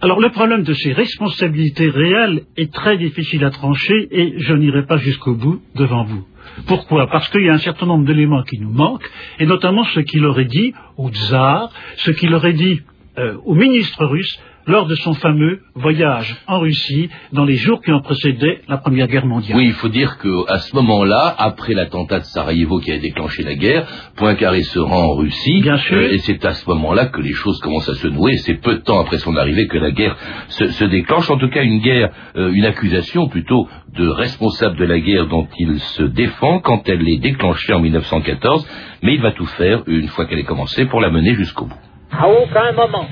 Alors 0.00 0.20
le 0.20 0.30
problème 0.30 0.62
de 0.62 0.72
ces 0.74 0.92
responsabilités 0.92 1.90
réelles 1.90 2.42
est 2.56 2.72
très 2.72 2.96
difficile 2.96 3.44
à 3.44 3.50
trancher 3.50 4.06
et 4.12 4.34
je 4.38 4.54
n'irai 4.54 4.86
pas 4.86 4.96
jusqu'au 4.98 5.34
bout 5.34 5.60
devant 5.74 6.04
vous. 6.04 6.24
Pourquoi? 6.66 7.08
Parce 7.08 7.28
qu'il 7.30 7.44
y 7.44 7.48
a 7.48 7.54
un 7.54 7.58
certain 7.58 7.86
nombre 7.86 8.06
d'éléments 8.06 8.42
qui 8.42 8.58
nous 8.58 8.70
manquent, 8.70 9.08
et 9.38 9.46
notamment 9.46 9.84
ce 9.84 10.00
qu'il 10.00 10.24
aurait 10.24 10.44
dit 10.44 10.72
au 10.96 11.10
tsar, 11.10 11.70
ce 11.96 12.10
qu'il 12.12 12.32
aurait 12.34 12.52
dit 12.52 12.80
euh, 13.18 13.36
au 13.44 13.54
ministre 13.54 14.04
russe, 14.06 14.40
lors 14.68 14.86
de 14.86 14.94
son 14.96 15.14
fameux 15.14 15.60
voyage 15.74 16.36
en 16.46 16.60
Russie 16.60 17.08
dans 17.32 17.44
les 17.44 17.56
jours 17.56 17.80
qui 17.82 17.90
ont 17.90 18.02
précédé 18.02 18.60
la 18.68 18.76
Première 18.76 19.08
Guerre 19.08 19.24
mondiale. 19.24 19.56
Oui, 19.56 19.64
il 19.64 19.72
faut 19.72 19.88
dire 19.88 20.18
qu'à 20.18 20.58
ce 20.58 20.76
moment-là, 20.76 21.34
après 21.38 21.72
l'attentat 21.72 22.20
de 22.20 22.24
Sarajevo 22.24 22.78
qui 22.78 22.92
a 22.92 22.98
déclenché 22.98 23.42
la 23.42 23.54
guerre, 23.54 23.86
Poincaré 24.16 24.62
se 24.62 24.78
rend 24.78 25.04
en 25.04 25.14
Russie. 25.14 25.62
Bien 25.62 25.78
sûr. 25.78 25.96
Euh, 25.96 26.12
et 26.12 26.18
c'est 26.18 26.44
à 26.44 26.52
ce 26.52 26.68
moment-là 26.68 27.06
que 27.06 27.22
les 27.22 27.32
choses 27.32 27.58
commencent 27.60 27.88
à 27.88 27.94
se 27.94 28.08
nouer. 28.08 28.36
C'est 28.36 28.60
peu 28.60 28.74
de 28.74 28.82
temps 28.82 29.00
après 29.00 29.16
son 29.16 29.36
arrivée 29.36 29.66
que 29.68 29.78
la 29.78 29.90
guerre 29.90 30.16
se, 30.48 30.84
déclenche. 30.84 31.30
En 31.30 31.38
tout 31.38 31.48
cas, 31.48 31.62
une 31.62 31.80
guerre, 31.80 32.10
euh, 32.36 32.52
une 32.52 32.66
accusation 32.66 33.28
plutôt 33.28 33.66
de 33.96 34.06
responsable 34.06 34.76
de 34.76 34.84
la 34.84 35.00
guerre 35.00 35.28
dont 35.28 35.48
il 35.58 35.78
se 35.80 36.02
défend 36.02 36.60
quand 36.60 36.86
elle 36.88 37.08
est 37.08 37.18
déclenchée 37.18 37.72
en 37.72 37.80
1914. 37.80 38.68
Mais 39.02 39.14
il 39.14 39.22
va 39.22 39.32
tout 39.32 39.46
faire, 39.46 39.82
une 39.86 40.08
fois 40.08 40.26
qu'elle 40.26 40.40
est 40.40 40.44
commencée, 40.44 40.84
pour 40.84 41.00
la 41.00 41.10
mener 41.10 41.34
jusqu'au 41.34 41.64
bout. 41.64 41.76
À 42.10 42.28
aucun 42.28 42.72
moment, 42.72 43.06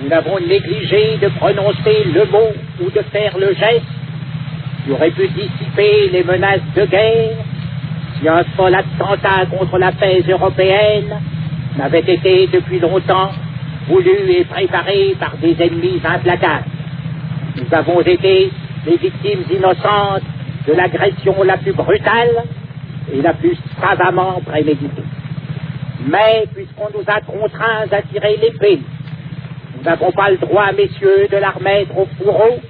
nous 0.00 0.08
n'avons 0.08 0.38
négligé 0.38 1.16
de 1.20 1.28
prononcer 1.28 2.04
le 2.14 2.24
mot 2.26 2.52
ou 2.80 2.90
de 2.90 3.02
faire 3.10 3.36
le 3.36 3.52
geste 3.54 3.82
qui 4.84 4.92
aurait 4.92 5.10
pu 5.10 5.26
dissiper 5.28 6.08
les 6.12 6.22
menaces 6.22 6.60
de 6.76 6.84
guerre 6.86 7.36
si 8.20 8.28
un 8.28 8.44
fol 8.56 8.74
attentat 8.74 9.46
contre 9.50 9.78
la 9.78 9.92
paix 9.92 10.22
européenne 10.28 11.20
n'avait 11.76 12.00
été 12.00 12.48
depuis 12.52 12.78
longtemps 12.78 13.30
voulu 13.88 14.30
et 14.30 14.44
préparé 14.44 15.16
par 15.18 15.36
des 15.38 15.56
ennemis 15.60 16.00
implacables. 16.04 16.64
Nous 17.56 17.76
avons 17.76 18.00
été 18.00 18.50
les 18.86 18.96
victimes 18.96 19.44
innocentes 19.50 20.22
de 20.66 20.72
l'agression 20.74 21.42
la 21.42 21.56
plus 21.56 21.72
brutale 21.72 22.44
et 23.12 23.20
la 23.22 23.32
plus 23.34 23.56
savamment 23.80 24.40
préméditée. 24.44 25.02
Mais 26.06 26.44
puisqu'on 26.54 26.88
nous 26.96 27.04
a 27.06 27.20
contraints 27.20 27.86
à 27.90 28.02
tirer 28.02 28.38
l'épée 28.40 28.80
n'avons 29.88 30.12
pas 30.12 30.30
le 30.30 30.36
droit, 30.36 30.70
messieurs, 30.72 31.28
de 31.30 31.36
la 31.38 31.50
remettre 31.50 31.96
au 31.96 32.06
fourreau 32.18 32.60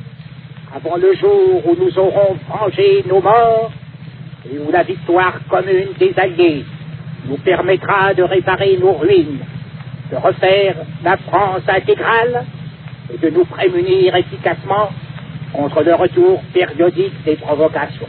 avant 0.73 0.97
le 0.97 1.15
jour 1.17 1.63
où 1.67 1.75
nous 1.75 1.99
aurons 1.99 2.37
vengé 2.49 3.03
nos 3.09 3.21
morts 3.21 3.73
et 4.49 4.57
où 4.59 4.71
la 4.71 4.85
victoire 4.85 5.41
commune 5.49 5.89
des 5.99 6.15
Alliés 6.17 6.65
nous 7.29 7.39
permettra 7.39 8.15
de 8.15 8.23
réparer 8.23 8.79
nos 8.81 8.93
ruines, 8.93 9.41
de 10.13 10.17
refaire 10.17 10.77
la 11.03 11.17
France 11.17 11.63
intégrale 11.67 12.45
et 13.13 13.19
de 13.19 13.31
nous 13.31 13.45
prémunir 13.47 14.15
efficacement 14.15 14.91
contre 15.53 15.83
le 15.83 15.95
retour 15.95 16.41
périodique 16.55 17.25
des 17.25 17.35
provocations. 17.35 18.07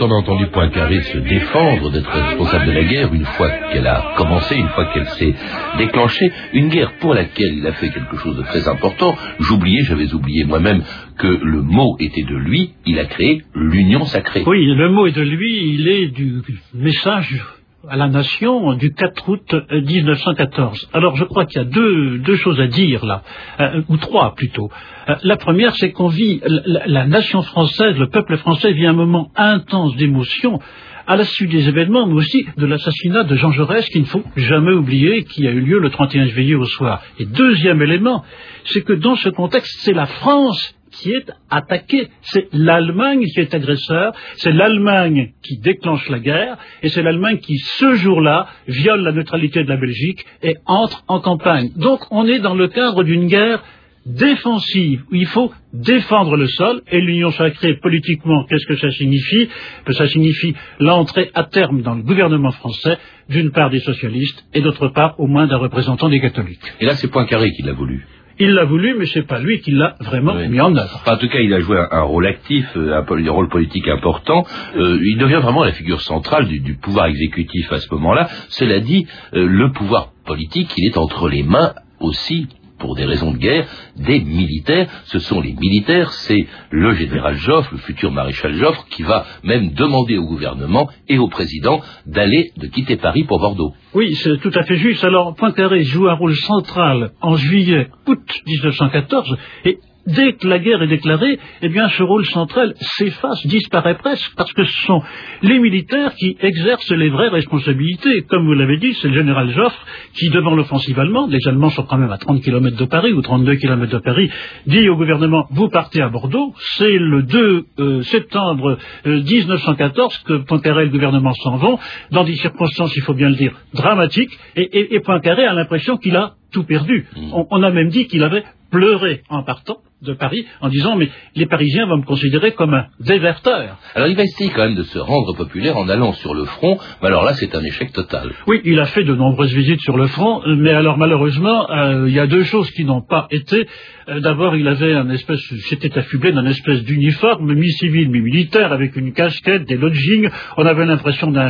On 0.00 0.10
a 0.10 0.14
entendu 0.14 0.46
Poincaré 0.48 1.00
se 1.02 1.18
défendre 1.18 1.90
d'être 1.90 2.10
responsable 2.10 2.66
de 2.66 2.72
la 2.72 2.84
guerre 2.84 3.14
une 3.14 3.24
fois 3.24 3.50
qu'elle 3.72 3.86
a 3.86 4.14
commencé, 4.16 4.56
une 4.56 4.68
fois 4.68 4.86
qu'elle 4.92 5.06
s'est 5.06 5.34
déclenchée, 5.78 6.30
une 6.52 6.68
guerre 6.68 6.92
pour 7.00 7.14
laquelle 7.14 7.54
il 7.54 7.66
a 7.66 7.72
fait 7.72 7.90
quelque 7.90 8.16
chose 8.16 8.36
de 8.36 8.42
très 8.42 8.68
important, 8.68 9.16
j'oubliais, 9.40 9.82
j'avais 9.84 10.12
oublié 10.12 10.44
moi-même 10.44 10.82
que 11.18 11.26
le 11.26 11.62
mot 11.62 11.96
était 12.00 12.22
de 12.22 12.36
lui, 12.36 12.74
il 12.86 12.98
a 12.98 13.04
créé 13.04 13.42
l'Union 13.54 14.04
sacrée. 14.04 14.42
Oui, 14.46 14.64
le 14.66 14.90
mot 14.90 15.06
est 15.06 15.16
de 15.16 15.22
lui, 15.22 15.74
il 15.74 15.88
est 15.88 16.06
du 16.08 16.42
message 16.74 17.40
à 17.88 17.96
la 17.96 18.08
nation 18.08 18.74
du 18.74 18.92
4 18.92 19.28
août 19.28 19.54
1914. 19.70 20.88
Alors 20.92 21.16
je 21.16 21.24
crois 21.24 21.46
qu'il 21.46 21.60
y 21.60 21.64
a 21.64 21.68
deux, 21.68 22.36
choses 22.36 22.60
à 22.60 22.66
dire 22.66 23.04
là, 23.04 23.22
euh, 23.60 23.82
ou 23.88 23.96
trois 23.96 24.34
plutôt. 24.34 24.70
Euh, 25.08 25.14
la 25.22 25.36
première, 25.36 25.74
c'est 25.76 25.92
qu'on 25.92 26.08
vit, 26.08 26.40
la, 26.44 26.86
la, 26.86 27.06
nation 27.06 27.42
française, 27.42 27.96
le 27.98 28.08
peuple 28.08 28.36
français 28.38 28.72
vit 28.72 28.86
un 28.86 28.92
moment 28.92 29.30
intense 29.36 29.96
d'émotion 29.96 30.60
à 31.06 31.16
la 31.16 31.24
suite 31.24 31.50
des 31.50 31.68
événements, 31.68 32.06
mais 32.06 32.14
aussi 32.14 32.46
de 32.56 32.66
l'assassinat 32.66 33.24
de 33.24 33.34
Jean 33.36 33.52
Jaurès, 33.52 33.86
qu'il 33.88 34.02
ne 34.02 34.06
faut 34.06 34.24
jamais 34.36 34.72
oublier, 34.72 35.24
qui 35.24 35.46
a 35.46 35.50
eu 35.50 35.60
lieu 35.60 35.78
le 35.78 35.90
31 35.90 36.26
juillet 36.26 36.54
au 36.54 36.64
soir. 36.64 37.02
Et 37.18 37.26
deuxième 37.26 37.82
élément, 37.82 38.24
c'est 38.64 38.82
que 38.82 38.94
dans 38.94 39.16
ce 39.16 39.28
contexte, 39.28 39.80
c'est 39.80 39.92
la 39.92 40.06
France 40.06 40.74
qui 40.94 41.12
est 41.12 41.30
attaquée. 41.50 42.08
C'est 42.22 42.48
l'Allemagne 42.52 43.24
qui 43.26 43.40
est 43.40 43.54
agresseur, 43.54 44.12
c'est 44.36 44.52
l'Allemagne 44.52 45.32
qui 45.42 45.58
déclenche 45.58 46.08
la 46.08 46.18
guerre, 46.18 46.56
et 46.82 46.88
c'est 46.88 47.02
l'Allemagne 47.02 47.38
qui, 47.38 47.58
ce 47.58 47.94
jour-là, 47.94 48.46
viole 48.68 49.02
la 49.02 49.12
neutralité 49.12 49.64
de 49.64 49.68
la 49.68 49.76
Belgique 49.76 50.24
et 50.42 50.56
entre 50.66 51.04
en 51.08 51.20
campagne. 51.20 51.70
Donc 51.76 52.00
on 52.10 52.26
est 52.26 52.40
dans 52.40 52.54
le 52.54 52.68
cadre 52.68 53.04
d'une 53.04 53.26
guerre 53.26 53.62
défensive, 54.06 55.02
où 55.10 55.14
il 55.14 55.26
faut 55.26 55.50
défendre 55.72 56.36
le 56.36 56.46
sol, 56.46 56.82
et 56.90 57.00
l'union 57.00 57.30
sacrée, 57.30 57.74
politiquement, 57.80 58.44
qu'est-ce 58.44 58.66
que 58.66 58.76
ça 58.76 58.90
signifie? 58.90 59.48
Ça 59.90 60.06
signifie 60.06 60.54
l'entrée 60.78 61.30
à 61.34 61.44
terme 61.44 61.80
dans 61.80 61.94
le 61.94 62.02
gouvernement 62.02 62.50
français, 62.50 62.98
d'une 63.30 63.50
part 63.50 63.70
des 63.70 63.80
socialistes, 63.80 64.44
et 64.52 64.60
d'autre 64.60 64.88
part, 64.88 65.18
au 65.18 65.26
moins, 65.26 65.46
d'un 65.46 65.56
représentant 65.56 66.10
des 66.10 66.20
catholiques. 66.20 66.60
Et 66.80 66.84
là, 66.84 66.94
c'est 66.96 67.10
Poincaré 67.10 67.50
qui 67.52 67.62
l'a 67.62 67.72
voulu. 67.72 68.06
Il 68.40 68.50
l'a 68.50 68.64
voulu, 68.64 68.96
mais 68.98 69.06
c'est 69.06 69.26
pas 69.26 69.38
lui 69.38 69.60
qui 69.60 69.70
l'a 69.70 69.94
vraiment 70.00 70.34
mis 70.34 70.60
en 70.60 70.74
œuvre. 70.76 71.02
en 71.06 71.16
tout 71.16 71.28
cas, 71.28 71.38
il 71.38 71.54
a 71.54 71.60
joué 71.60 71.78
un, 71.90 72.02
rôle 72.02 72.26
actif, 72.26 72.66
euh, 72.76 73.00
un, 73.00 73.30
rôle 73.30 73.48
politique 73.48 73.86
important. 73.86 74.44
Euh, 74.76 74.98
il 75.02 75.18
devient 75.18 75.40
vraiment 75.40 75.62
la 75.62 75.72
figure 75.72 76.00
centrale 76.00 76.48
du, 76.48 76.74
pouvoir 76.74 77.06
exécutif 77.06 77.72
à 77.72 77.78
ce 77.78 77.86
moment-là. 77.94 78.28
Cela 78.48 78.80
dit, 78.80 79.06
euh, 79.34 79.46
le 79.46 79.70
pouvoir 79.70 80.08
politique, 80.26 80.72
il 80.76 80.88
est 80.88 80.98
entre 80.98 81.28
les 81.28 81.44
mains 81.44 81.74
aussi 82.00 82.48
pour 82.84 82.96
des 82.96 83.06
raisons 83.06 83.32
de 83.32 83.38
guerre, 83.38 83.66
des 83.96 84.20
militaires. 84.20 84.90
Ce 85.06 85.18
sont 85.18 85.40
les 85.40 85.54
militaires, 85.54 86.12
c'est 86.12 86.46
le 86.68 86.92
général 86.92 87.34
Joffre, 87.36 87.70
le 87.72 87.78
futur 87.78 88.12
maréchal 88.12 88.52
Joffre, 88.52 88.84
qui 88.90 89.02
va 89.02 89.24
même 89.42 89.70
demander 89.70 90.18
au 90.18 90.26
gouvernement 90.26 90.90
et 91.08 91.16
au 91.16 91.28
président 91.28 91.80
d'aller, 92.04 92.50
de 92.58 92.66
quitter 92.66 92.96
Paris 92.96 93.24
pour 93.24 93.40
Bordeaux. 93.40 93.72
Oui, 93.94 94.14
c'est 94.16 94.38
tout 94.38 94.52
à 94.54 94.64
fait 94.64 94.76
juste. 94.76 95.02
Alors, 95.02 95.34
Poincaré 95.34 95.82
joue 95.82 96.08
un 96.08 96.14
rôle 96.14 96.36
central 96.36 97.12
en 97.22 97.36
juillet, 97.36 97.88
août 98.06 98.20
1914, 98.46 99.34
et 99.64 99.78
dès 100.06 100.34
que 100.34 100.46
la 100.46 100.58
guerre 100.58 100.82
est 100.82 100.88
déclarée, 100.88 101.38
eh 101.62 101.68
bien, 101.68 101.88
ce 101.88 102.02
rôle 102.02 102.24
central 102.26 102.74
s'efface, 102.80 103.46
disparaît 103.46 103.96
presque, 103.96 104.32
parce 104.36 104.52
que 104.52 104.64
ce 104.64 104.82
sont 104.86 105.02
les 105.42 105.58
militaires 105.58 106.14
qui 106.14 106.36
exercent 106.40 106.90
les 106.90 107.10
vraies 107.10 107.28
responsabilités. 107.28 108.22
Comme 108.22 108.46
vous 108.46 108.54
l'avez 108.54 108.78
dit, 108.78 108.94
c'est 108.94 109.08
le 109.08 109.14
général 109.14 109.50
Joffre 109.50 109.84
qui, 110.14 110.28
devant 110.30 110.54
l'offensive 110.54 110.98
allemande, 110.98 111.30
les 111.30 111.46
Allemands 111.48 111.70
sont 111.70 111.84
quand 111.84 111.98
même 111.98 112.12
à 112.12 112.18
30 112.18 112.42
km 112.42 112.76
de 112.76 112.84
Paris, 112.84 113.12
ou 113.12 113.22
32 113.22 113.56
km 113.56 113.92
de 113.92 113.98
Paris, 113.98 114.30
dit 114.66 114.88
au 114.88 114.96
gouvernement, 114.96 115.46
vous 115.50 115.68
partez 115.68 116.02
à 116.02 116.08
Bordeaux. 116.08 116.52
C'est 116.76 116.98
le 116.98 117.22
2 117.22 117.64
euh, 117.78 118.02
septembre 118.02 118.78
1914 119.04 120.24
euh, 120.30 120.38
que 120.38 120.44
Poincaré 120.44 120.82
et 120.82 120.86
le 120.86 120.92
gouvernement 120.92 121.32
s'en 121.32 121.56
vont, 121.56 121.78
dans 122.10 122.24
des 122.24 122.34
circonstances, 122.34 122.94
il 122.96 123.02
faut 123.02 123.14
bien 123.14 123.28
le 123.28 123.36
dire, 123.36 123.52
dramatiques, 123.72 124.36
et, 124.56 124.94
et 124.94 125.00
Poincaré 125.00 125.44
a 125.44 125.54
l'impression 125.54 125.96
qu'il 125.96 126.16
a 126.16 126.34
tout 126.54 126.64
perdu. 126.64 127.06
Mm. 127.16 127.32
On, 127.34 127.46
on 127.50 127.62
a 127.62 127.70
même 127.70 127.88
dit 127.88 128.06
qu'il 128.06 128.22
avait 128.22 128.44
pleuré 128.70 129.22
en 129.28 129.42
partant 129.42 129.78
de 130.02 130.12
Paris 130.12 130.46
en 130.60 130.68
disant 130.68 130.96
mais 130.96 131.08
les 131.34 131.46
Parisiens 131.46 131.86
vont 131.86 131.98
me 131.98 132.04
considérer 132.04 132.52
comme 132.52 132.74
un 132.74 132.86
déserteur. 133.00 133.78
Alors 133.94 134.08
il 134.08 134.16
va 134.16 134.22
essayer 134.24 134.50
quand 134.50 134.64
même 134.64 134.74
de 134.74 134.82
se 134.82 134.98
rendre 134.98 135.34
populaire 135.34 135.76
en 135.76 135.88
allant 135.88 136.12
sur 136.12 136.34
le 136.34 136.44
front, 136.44 136.78
mais 137.00 137.08
alors 137.08 137.24
là 137.24 137.32
c'est 137.34 137.54
un 137.54 137.64
échec 137.64 137.92
total. 137.92 138.32
Oui, 138.46 138.60
il 138.64 138.78
a 138.80 138.86
fait 138.86 139.04
de 139.04 139.14
nombreuses 139.14 139.54
visites 139.54 139.80
sur 139.80 139.96
le 139.96 140.06
front, 140.06 140.42
mais 140.46 140.72
alors 140.72 140.98
malheureusement, 140.98 141.70
euh, 141.70 142.08
il 142.08 142.14
y 142.14 142.18
a 142.18 142.26
deux 142.26 142.44
choses 142.44 142.70
qui 142.72 142.84
n'ont 142.84 143.02
pas 143.02 143.26
été. 143.30 143.66
Euh, 144.08 144.20
D'abord, 144.20 144.54
il 144.56 144.68
avait 144.68 144.92
un 144.92 145.08
espèce, 145.10 145.40
c'était 145.70 145.96
affublé 145.96 146.32
d'un 146.32 146.44
espèce 146.44 146.82
d'uniforme, 146.84 147.54
mi-civil, 147.54 148.10
mi-militaire, 148.10 148.72
avec 148.72 148.96
une 148.96 149.12
casquette, 149.14 149.64
des 149.64 149.76
lodgings. 149.76 150.28
On 150.58 150.66
avait 150.66 150.84
l'impression 150.84 151.30
d'un, 151.30 151.48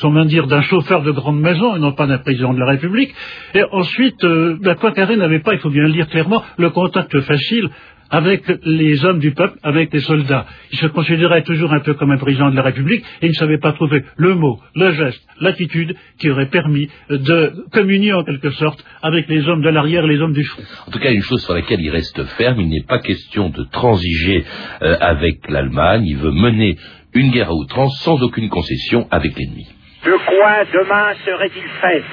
comment 0.00 0.24
dire, 0.24 0.46
d'un 0.46 0.62
chauffeur 0.62 1.02
de 1.02 1.10
grande 1.10 1.40
maison 1.40 1.74
et 1.74 1.80
non 1.80 1.92
pas 1.92 2.06
d'un 2.06 2.18
président 2.18 2.54
de 2.54 2.60
la 2.60 2.66
République. 2.66 3.12
Et 3.54 3.64
ensuite, 3.72 4.22
euh, 4.22 4.37
ben, 4.60 4.74
Poincaré 4.76 5.16
n'avait 5.16 5.40
pas, 5.40 5.54
il 5.54 5.60
faut 5.60 5.70
bien 5.70 5.84
le 5.84 5.92
dire 5.92 6.08
clairement, 6.08 6.42
le 6.56 6.70
contact 6.70 7.20
facile 7.20 7.68
avec 8.10 8.44
les 8.64 9.04
hommes 9.04 9.18
du 9.18 9.32
peuple, 9.32 9.58
avec 9.62 9.92
les 9.92 10.00
soldats. 10.00 10.46
Il 10.72 10.78
se 10.78 10.86
considérait 10.86 11.42
toujours 11.42 11.72
un 11.72 11.80
peu 11.80 11.94
comme 11.94 12.10
un 12.10 12.18
président 12.18 12.50
de 12.50 12.56
la 12.56 12.62
République 12.62 13.04
et 13.20 13.26
il 13.26 13.30
ne 13.30 13.34
savait 13.34 13.58
pas 13.58 13.72
trouver 13.72 14.04
le 14.16 14.34
mot, 14.34 14.58
le 14.74 14.92
geste, 14.92 15.22
l'attitude 15.40 15.94
qui 16.18 16.30
aurait 16.30 16.48
permis 16.48 16.88
de 17.10 17.52
communier 17.72 18.12
en 18.12 18.24
quelque 18.24 18.50
sorte 18.50 18.82
avec 19.02 19.28
les 19.28 19.46
hommes 19.48 19.62
de 19.62 19.68
l'arrière 19.68 20.04
et 20.04 20.08
les 20.08 20.20
hommes 20.20 20.32
du 20.32 20.44
front. 20.44 20.62
En 20.86 20.90
tout 20.90 20.98
cas, 20.98 21.10
une 21.10 21.22
chose 21.22 21.42
sur 21.44 21.54
laquelle 21.54 21.80
il 21.80 21.90
reste 21.90 22.24
ferme, 22.36 22.60
il 22.60 22.68
n'est 22.68 22.86
pas 22.86 22.98
question 22.98 23.50
de 23.50 23.64
transiger 23.64 24.44
euh, 24.82 24.96
avec 25.00 25.48
l'Allemagne, 25.48 26.04
il 26.06 26.16
veut 26.16 26.32
mener 26.32 26.76
une 27.14 27.30
guerre 27.30 27.50
à 27.50 27.54
outrance 27.54 28.00
sans 28.02 28.22
aucune 28.22 28.48
concession 28.48 29.06
avec 29.10 29.38
l'ennemi. 29.38 29.66
De 30.04 30.12
quoi 30.12 30.64
demain 30.72 31.12
serait-il 31.24 31.68
fait 31.80 32.04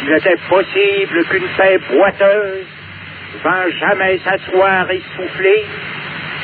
S'il 0.00 0.12
était 0.12 0.36
possible 0.48 1.24
qu'une 1.26 1.48
paix 1.58 1.78
boiteuse 1.90 2.66
vint 3.44 3.68
jamais 3.78 4.18
s'asseoir 4.24 4.90
essoufflée 4.90 5.64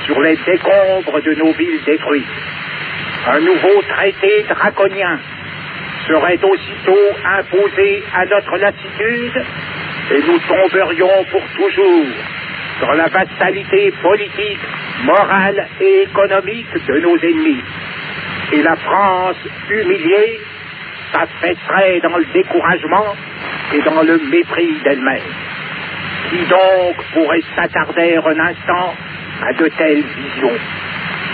sur 0.05 0.21
les 0.21 0.37
décombres 0.47 1.23
de 1.23 1.35
nos 1.35 1.53
villes 1.53 1.81
détruites. 1.87 2.25
Un 3.27 3.41
nouveau 3.41 3.83
traité 3.89 4.45
draconien 4.49 5.19
serait 6.07 6.39
aussitôt 6.45 7.17
imposé 7.25 8.03
à 8.15 8.27
notre 8.27 8.57
latitude 8.59 9.45
et 10.11 10.21
nous 10.21 10.39
tomberions 10.39 11.25
pour 11.31 11.43
toujours 11.57 12.07
dans 12.83 12.93
la 12.93 13.09
vassalité 13.09 13.91
politique, 14.03 14.61
morale 15.05 15.67
et 15.81 16.03
économique 16.03 16.87
de 16.87 17.01
nos 17.01 17.17
ennemis. 17.17 17.63
Et 18.53 18.63
la 18.63 18.77
France, 18.77 19.37
humiliée, 19.71 20.41
s'affaisserait 21.11 22.01
dans 22.01 22.19
le 22.19 22.27
découragement 22.33 23.17
et 23.75 23.83
dans 23.83 24.03
le 24.03 24.19
mépris 24.31 24.75
d'elle-même. 24.85 25.23
Qui 26.31 26.39
donc 26.47 26.97
pourrait 27.13 27.43
s'attarder 27.55 28.17
un 28.17 28.41
instant 28.41 28.95
à 29.43 29.53
de 29.53 29.69
telles 29.77 30.03
visions 30.03 30.59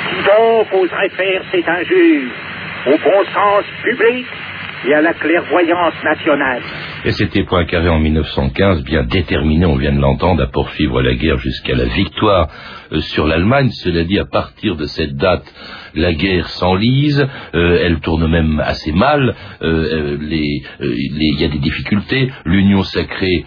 Qui 0.08 0.16
donc 0.24 0.72
oserait 0.72 1.08
faire 1.10 1.42
cette 1.50 1.68
injure 1.68 2.30
au 2.86 2.98
bon 2.98 3.24
sens 3.32 3.64
public 3.82 4.26
et 4.86 4.94
à 4.94 5.00
la 5.00 5.14
clairvoyance 5.14 5.94
nationale 6.02 6.62
Et 7.04 7.10
c'était 7.10 7.42
Poincaré 7.44 7.88
en 7.88 7.98
1915, 7.98 8.84
bien 8.84 9.02
déterminé, 9.02 9.66
on 9.66 9.74
vient 9.76 9.92
de 9.92 10.00
l'entendre, 10.00 10.42
à 10.42 10.46
poursuivre 10.46 11.02
la 11.02 11.14
guerre 11.14 11.38
jusqu'à 11.38 11.74
la 11.74 11.86
victoire 11.86 12.48
euh, 12.92 13.00
sur 13.00 13.26
l'Allemagne. 13.26 13.70
Cela 13.70 14.04
dit, 14.04 14.20
à 14.20 14.24
partir 14.24 14.76
de 14.76 14.84
cette 14.84 15.16
date, 15.16 15.42
la 15.94 16.12
guerre 16.12 16.48
s'enlise, 16.48 17.26
euh, 17.54 17.80
elle 17.84 17.98
tourne 18.00 18.28
même 18.28 18.60
assez 18.64 18.92
mal, 18.92 19.34
euh, 19.62 19.66
euh, 19.66 20.12
euh, 20.12 20.18
les- 20.20 20.62
il 20.80 21.40
y 21.40 21.44
a 21.44 21.48
des 21.48 21.58
difficultés, 21.58 22.30
l'union 22.44 22.82
sacrée 22.82 23.46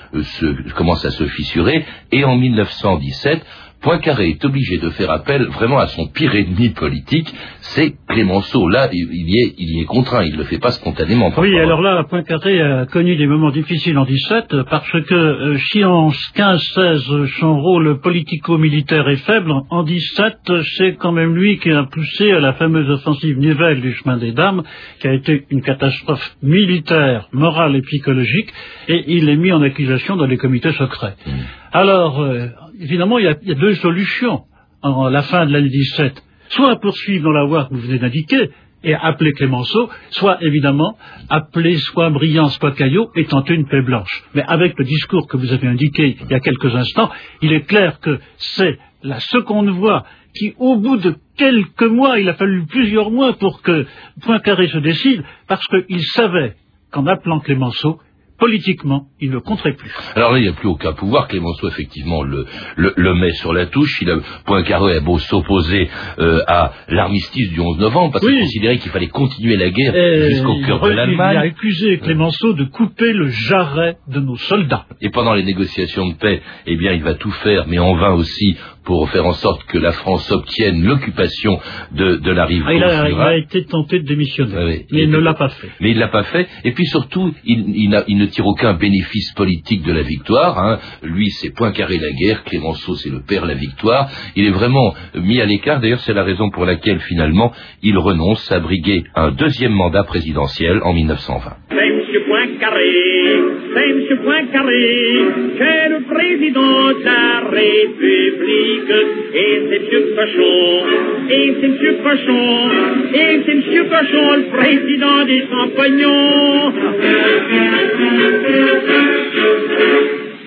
commence 0.75 1.05
à 1.05 1.11
se 1.11 1.23
fissurer, 1.25 1.85
et 2.11 2.25
en 2.25 2.35
1917, 2.35 3.41
Poincaré 3.85 4.29
est 4.29 4.43
obligé 4.43 4.79
de 4.79 4.89
faire 4.89 5.11
appel 5.11 5.43
vraiment 5.43 5.77
à 5.77 5.85
son 5.85 6.07
pire 6.07 6.33
ennemi 6.33 6.69
politique, 6.69 7.31
c'est 7.61 7.93
Clémenceau. 8.07 8.67
Là, 8.67 8.89
il 8.91 9.29
y 9.29 9.39
est, 9.43 9.53
il 9.59 9.77
y 9.77 9.81
est 9.81 9.85
contraint, 9.85 10.23
il 10.23 10.33
ne 10.33 10.37
le 10.39 10.43
fait 10.45 10.57
pas 10.57 10.71
spontanément. 10.71 11.31
Oui, 11.37 11.55
alors 11.59 11.83
là, 11.83 12.03
Poincaré 12.09 12.59
a 12.61 12.87
connu 12.87 13.15
des 13.15 13.27
moments 13.27 13.51
difficiles 13.51 13.95
en 13.99 14.05
17 14.05 14.63
parce 14.71 14.89
que 14.89 15.13
euh, 15.13 15.57
si 15.69 15.83
en 15.83 16.09
15-16 16.09 17.27
son 17.39 17.61
rôle 17.61 17.99
politico-militaire 18.01 19.07
est 19.07 19.23
faible, 19.23 19.53
en 19.69 19.83
17 19.83 20.33
c'est 20.77 20.95
quand 20.95 21.11
même 21.11 21.35
lui 21.35 21.59
qui 21.59 21.69
a 21.69 21.83
poussé 21.83 22.31
à 22.31 22.39
la 22.39 22.53
fameuse 22.53 22.89
offensive 22.89 23.37
Nivelle 23.37 23.81
du 23.81 23.93
chemin 23.93 24.17
des 24.17 24.31
dames, 24.31 24.63
qui 24.99 25.07
a 25.07 25.13
été 25.13 25.45
une 25.51 25.61
catastrophe 25.61 26.35
militaire, 26.41 27.27
morale 27.33 27.75
et 27.75 27.81
psychologique, 27.83 28.51
et 28.87 29.03
il 29.09 29.29
est 29.29 29.35
mis 29.35 29.51
en 29.51 29.61
accusation 29.61 30.15
dans 30.15 30.25
les 30.25 30.37
comités 30.37 30.71
secrets. 30.71 31.13
Alors, 31.75 32.21
euh, 32.21 32.47
évidemment, 32.79 33.19
il 33.19 33.25
y, 33.25 33.27
a, 33.27 33.55
deux 33.55 33.75
solutions 33.75 34.43
en 34.81 35.09
la 35.09 35.23
fin 35.23 35.45
de 35.45 35.51
l'année 35.51 35.67
17. 35.67 36.23
Soit 36.47 36.77
poursuivre 36.77 37.25
dans 37.25 37.33
la 37.33 37.43
voie 37.43 37.65
que 37.65 37.73
vous 37.73 37.81
venez 37.81 37.99
d'indiquer 37.99 38.49
et 38.85 38.93
appeler 38.93 39.33
Clémenceau, 39.33 39.89
soit 40.11 40.41
évidemment 40.41 40.97
appeler 41.29 41.75
soit 41.75 42.09
Briand, 42.11 42.47
soit 42.47 42.71
Caillot 42.71 43.09
et 43.17 43.25
tenter 43.25 43.55
une 43.55 43.67
paix 43.67 43.81
blanche. 43.81 44.23
Mais 44.35 44.43
avec 44.47 44.79
le 44.79 44.85
discours 44.85 45.27
que 45.27 45.35
vous 45.35 45.51
avez 45.51 45.67
indiqué 45.67 46.15
il 46.21 46.31
y 46.31 46.33
a 46.33 46.39
quelques 46.39 46.73
instants, 46.73 47.11
il 47.41 47.51
est 47.51 47.65
clair 47.67 47.99
que 47.99 48.19
c'est 48.37 48.79
la 49.03 49.19
seconde 49.19 49.67
voie 49.67 50.05
qui, 50.33 50.53
au 50.57 50.77
bout 50.77 50.95
de 50.95 51.13
quelques 51.35 51.83
mois, 51.83 52.19
il 52.21 52.29
a 52.29 52.35
fallu 52.35 52.65
plusieurs 52.67 53.11
mois 53.11 53.33
pour 53.33 53.61
que 53.61 53.85
Poincaré 54.21 54.69
se 54.69 54.77
décide, 54.77 55.25
parce 55.49 55.67
qu'il 55.67 56.03
savait 56.03 56.55
qu'en 56.91 57.05
appelant 57.05 57.41
Clémenceau, 57.41 57.99
politiquement, 58.37 59.05
il 59.21 59.31
ne 59.31 59.39
compterait 59.39 59.73
plus. 59.75 59.91
Alors 60.15 60.31
là, 60.31 60.39
il 60.39 60.43
n'y 60.43 60.47
a 60.49 60.53
plus 60.53 60.67
aucun 60.67 60.93
pouvoir. 60.93 61.27
Clémenceau, 61.27 61.67
effectivement, 61.67 62.23
le, 62.23 62.45
le, 62.75 62.93
le 62.95 63.15
met 63.15 63.31
sur 63.33 63.53
la 63.53 63.65
touche. 63.67 64.01
Il 64.01 64.09
a, 64.11 64.17
Poincaré 64.45 64.97
a 64.97 64.99
beau 64.99 65.17
s'opposer 65.19 65.89
euh, 66.19 66.41
à 66.47 66.73
l'armistice 66.89 67.49
du 67.51 67.59
11 67.59 67.79
novembre, 67.79 68.13
parce 68.13 68.25
Oui. 68.25 68.31
qu'il 68.33 68.41
considérait 68.41 68.77
qu'il 68.77 68.91
fallait 68.91 69.07
continuer 69.07 69.55
la 69.57 69.69
guerre 69.69 69.95
Et 69.95 70.29
jusqu'au 70.31 70.59
cœur 70.65 70.79
de 70.81 70.87
il 70.87 70.91
a 70.93 71.05
l'Allemagne. 71.05 71.37
accusé 71.37 71.97
Clémenceau 71.99 72.53
de 72.53 72.65
couper 72.65 73.13
le 73.13 73.27
jarret 73.29 73.97
de 74.07 74.19
nos 74.19 74.35
soldats. 74.35 74.85
Et 75.01 75.09
pendant 75.09 75.33
les 75.33 75.43
négociations 75.43 76.07
de 76.07 76.15
paix, 76.15 76.41
eh 76.67 76.75
bien, 76.77 76.91
il 76.93 77.03
va 77.03 77.13
tout 77.15 77.31
faire, 77.31 77.65
mais 77.67 77.79
en 77.79 77.95
vain 77.95 78.13
aussi, 78.13 78.57
pour 78.85 79.09
faire 79.09 79.25
en 79.25 79.33
sorte 79.33 79.63
que 79.65 79.77
la 79.77 79.91
France 79.91 80.31
obtienne 80.31 80.83
l'occupation 80.83 81.59
de, 81.91 82.15
de 82.17 82.31
la 82.31 82.45
rive 82.45 82.63
Ah, 82.67 82.73
il, 82.73 82.83
a, 82.83 83.09
il 83.09 83.15
a 83.19 83.37
été 83.37 83.65
tenté 83.65 83.99
de 83.99 84.05
démissionner, 84.05 84.53
Ah 84.57 84.65
oui, 84.65 84.85
mais 84.91 84.99
il 84.99 85.03
il 85.05 85.09
ne 85.11 85.17
l'a 85.17 85.33
pas 85.33 85.49
fait. 85.49 85.69
Mais 85.81 85.91
il 85.91 85.97
l'a 85.99 86.07
pas 86.07 86.23
fait. 86.23 86.47
Et 86.63 86.71
puis 86.71 86.85
surtout, 86.85 87.33
il, 87.45 87.65
il 87.75 87.89
n'a- 87.89 88.03
il 88.07 88.17
ne 88.17 88.25
tire 88.27 88.45
aucun 88.47 88.73
bénéfice 88.73 89.33
politique 89.33 89.83
de 89.83 89.91
la 89.91 90.01
victoire. 90.03 90.57
hein. 90.59 90.79
Lui, 91.03 91.29
c'est 91.31 91.53
Poincaré 91.55 91.97
la 91.97 92.11
guerre. 92.11 92.43
Clémenceau, 92.43 92.95
c'est 92.95 93.09
le 93.09 93.21
père 93.27 93.45
la 93.45 93.53
victoire. 93.55 94.09
Il 94.35 94.45
est 94.45 94.51
vraiment 94.51 94.93
mis 95.15 95.39
à 95.41 95.45
l'écart. 95.45 95.79
D'ailleurs, 95.79 95.99
c'est 96.01 96.13
la 96.13 96.23
raison 96.23 96.49
pour 96.49 96.65
laquelle 96.65 96.99
finalement 96.99 97.51
il 97.81 97.97
renonce 97.97 98.51
à 98.51 98.59
briguer 98.59 99.03
un 99.15 99.31
deuxième 99.31 99.71
mandat 99.73 100.03
présidentiel 100.03 100.81
en 100.83 100.93
1920. 100.93 101.53
C'est 101.69 101.75
M. 101.75 102.01
Poincaré, 102.27 102.91
c'est 103.73 103.89
M. 103.89 104.19
Poincaré, 104.23 105.23
le 105.89 106.03
président 106.07 106.99
de 106.99 107.03
la 107.03 107.49
République. 107.49 108.04
Et 109.33 109.61
c'est 109.69 109.95
M. 109.95 110.03
Cochon, 110.15 110.83
et 111.29 111.53
c'est 111.59 111.67
M. 111.67 111.95
Cochon, 112.03 112.69
et 113.13 113.41
c'est 113.45 113.51
M. 113.51 113.85
Cochon, 113.89 114.35
le 114.37 114.43
président 114.57 115.25
des 115.25 115.43
sans-poignons. 115.49 116.73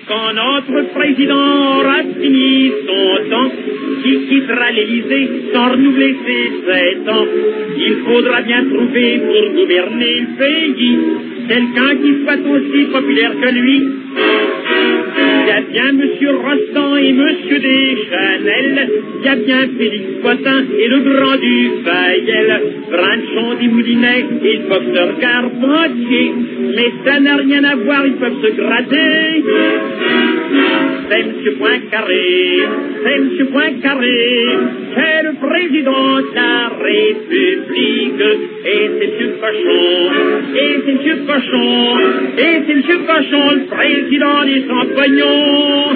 Quand 0.07 0.33
notre 0.33 0.93
président 0.93 1.79
aura 1.79 1.99
fini 2.19 2.71
son 2.87 3.29
temps, 3.29 3.51
qui 4.03 4.17
quittera 4.27 4.71
l'Élysée 4.71 5.29
sans 5.53 5.71
renouveler 5.71 6.15
ses 6.25 6.51
sept 6.65 7.09
ans, 7.09 7.25
il 7.77 7.95
faudra 8.05 8.41
bien 8.41 8.63
trouver 8.65 9.19
pour 9.19 9.53
gouverner 9.53 10.21
le 10.21 10.27
pays 10.37 10.99
quelqu'un 11.47 11.95
qui 12.01 12.23
soit 12.23 12.41
aussi 12.55 12.85
populaire 12.91 13.33
que 13.41 13.49
lui. 13.49 13.87
Il 15.41 15.47
y 15.47 15.51
a 15.51 15.61
bien 15.61 15.91
Monsieur 15.93 16.31
Rostand 16.35 16.97
et 16.97 17.13
Monsieur 17.13 17.59
Deschanel, 17.59 18.89
il 19.19 19.25
y 19.25 19.29
a 19.29 19.35
bien 19.35 19.61
Félix 19.77 20.05
Potin 20.21 20.63
et 20.77 20.87
le 20.87 20.99
grand 20.99 21.37
Dufayel, 21.37 22.61
Branchon 22.91 23.55
des 23.59 23.67
Moulinet 23.67 24.25
et 24.43 24.57
le 24.57 24.69
docteur 24.69 25.19
Carpentier, 25.19 26.33
mais 26.75 26.91
ça 27.05 27.19
n'a 27.19 27.35
rien 27.37 27.63
à 27.63 27.75
voir, 27.75 28.05
ils 28.05 28.13
peuvent 28.13 28.41
se 28.41 28.51
gratter. 28.55 29.43
C'est 31.09 31.19
M. 31.21 31.33
Poincaré, 31.57 32.59
c'est 33.03 33.15
M. 33.15 33.47
Poincaré, 33.51 34.45
c'est 34.95 35.23
le 35.23 35.33
président 35.47 36.17
de 36.19 36.35
la 36.35 36.69
République, 36.83 38.23
et 38.65 38.89
c'est 38.99 39.23
M. 39.23 39.31
Cochon, 39.41 40.11
et 40.55 40.73
c'est 40.85 40.91
M. 40.91 41.19
Cochon, 41.25 41.97
et 42.37 42.55
c'est 42.65 42.73
M. 42.73 42.81
Cochon, 43.07 43.45
le 43.55 43.65
président 43.75 44.39
des 44.45 44.63
you. 45.31 45.89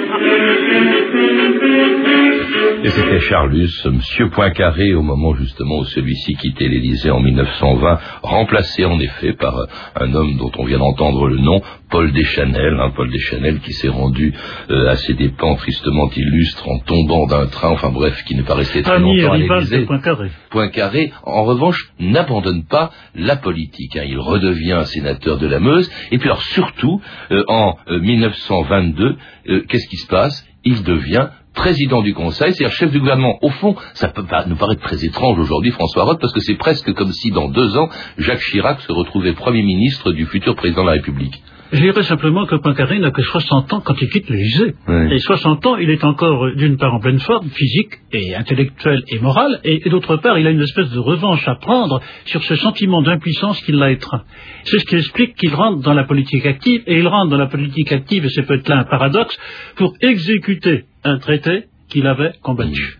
Et 2.84 2.90
c'était 2.90 3.18
Charlus, 3.20 3.70
Monsieur 3.86 4.28
Poincaré, 4.28 4.92
au 4.92 5.00
moment 5.00 5.34
justement 5.34 5.78
où 5.78 5.84
celui-ci 5.86 6.34
quittait 6.34 6.68
l'Élysée 6.68 7.10
en 7.10 7.18
1920, 7.20 7.98
remplacé 8.22 8.84
en 8.84 9.00
effet 9.00 9.32
par 9.32 9.54
un 9.96 10.14
homme 10.14 10.36
dont 10.36 10.50
on 10.58 10.64
vient 10.66 10.76
d'entendre 10.80 11.26
le 11.28 11.38
nom, 11.38 11.62
Paul 11.90 12.12
Deschanel, 12.12 12.78
hein, 12.78 12.92
Paul 12.94 13.10
Deschanel 13.10 13.60
qui 13.60 13.72
s'est 13.72 13.88
rendu 13.88 14.34
euh, 14.68 14.90
à 14.90 14.96
ses 14.96 15.14
dépens 15.14 15.54
tristement 15.54 16.10
illustre 16.14 16.68
en 16.68 16.78
tombant 16.80 17.26
d'un 17.26 17.46
train, 17.46 17.70
enfin 17.70 17.88
bref, 17.90 18.22
qui 18.26 18.34
n'est 18.34 18.42
pas 18.42 18.54
resté 18.54 18.82
très 18.82 18.98
longtemps 18.98 19.32
à 19.32 19.38
l'Élysée. 19.38 19.86
Poincaré. 19.86 20.28
Poincaré, 20.50 21.12
en 21.22 21.44
revanche, 21.44 21.90
n'abandonne 22.00 22.64
pas 22.66 22.90
la 23.14 23.36
politique. 23.36 23.96
hein. 23.96 24.04
Il 24.06 24.18
redevient 24.18 24.82
sénateur 24.84 25.38
de 25.38 25.46
la 25.46 25.58
Meuse. 25.58 25.90
Et 26.12 26.18
puis 26.18 26.28
alors 26.28 26.42
surtout, 26.42 27.00
euh, 27.30 27.44
en 27.48 27.76
euh, 27.88 27.98
1922, 27.98 29.16
euh, 29.48 29.64
qu'est-ce 29.70 29.88
qui 29.88 29.96
se 29.96 30.06
passe? 30.06 30.46
Il 30.66 30.82
devient 30.82 31.28
président 31.54 32.02
du 32.02 32.14
Conseil, 32.14 32.52
c'est-à-dire 32.52 32.76
chef 32.76 32.90
du 32.90 33.00
gouvernement. 33.00 33.38
Au 33.42 33.50
fond, 33.50 33.76
ça 33.94 34.08
peut 34.08 34.26
pas 34.26 34.44
nous 34.46 34.56
paraître 34.56 34.82
très 34.82 35.04
étrange 35.04 35.38
aujourd'hui, 35.38 35.70
François 35.70 36.04
Roth, 36.04 36.20
parce 36.20 36.32
que 36.32 36.40
c'est 36.40 36.56
presque 36.56 36.92
comme 36.92 37.12
si 37.12 37.30
dans 37.30 37.48
deux 37.48 37.76
ans, 37.76 37.88
Jacques 38.18 38.40
Chirac 38.40 38.80
se 38.80 38.92
retrouvait 38.92 39.32
Premier 39.32 39.62
ministre 39.62 40.12
du 40.12 40.26
futur 40.26 40.54
président 40.54 40.82
de 40.82 40.88
la 40.88 40.94
République. 40.94 41.42
Je 41.72 41.80
dirais 41.80 42.02
simplement 42.04 42.46
que 42.46 42.54
Poincaré 42.54 43.00
n'a 43.00 43.10
que 43.10 43.22
60 43.22 43.72
ans 43.72 43.80
quand 43.80 44.00
il 44.00 44.08
quitte 44.08 44.28
l'Élysée. 44.30 44.74
Oui. 44.86 45.12
Et 45.12 45.18
60 45.18 45.66
ans, 45.66 45.76
il 45.76 45.90
est 45.90 46.04
encore 46.04 46.44
euh, 46.44 46.54
d'une 46.54 46.76
part 46.76 46.94
en 46.94 47.00
pleine 47.00 47.18
forme, 47.18 47.48
physique 47.48 47.98
et 48.12 48.36
intellectuelle 48.36 49.02
et 49.08 49.18
morale, 49.18 49.60
et, 49.64 49.82
et 49.84 49.90
d'autre 49.90 50.16
part, 50.18 50.38
il 50.38 50.46
a 50.46 50.50
une 50.50 50.60
espèce 50.60 50.90
de 50.90 50.98
revanche 51.00 51.48
à 51.48 51.56
prendre 51.56 52.00
sur 52.26 52.44
ce 52.44 52.54
sentiment 52.54 53.02
d'impuissance 53.02 53.60
qui 53.62 53.72
l'a 53.72 53.90
étreint. 53.90 54.22
C'est 54.62 54.78
ce 54.78 54.84
qui 54.84 54.94
explique 54.96 55.34
qu'il 55.34 55.52
rentre 55.52 55.82
dans 55.82 55.94
la 55.94 56.04
politique 56.04 56.46
active, 56.46 56.82
et 56.86 56.98
il 56.98 57.08
rentre 57.08 57.30
dans 57.30 57.38
la 57.38 57.48
politique 57.48 57.90
active, 57.90 58.24
et 58.24 58.28
c'est 58.28 58.46
peut-être 58.46 58.68
là 58.68 58.78
un 58.78 58.84
paradoxe, 58.84 59.36
pour 59.74 59.94
exécuter 60.00 60.84
un 61.04 61.18
traité 61.18 61.64
qu'il 61.88 62.06
avait 62.06 62.32
combattu. 62.42 62.98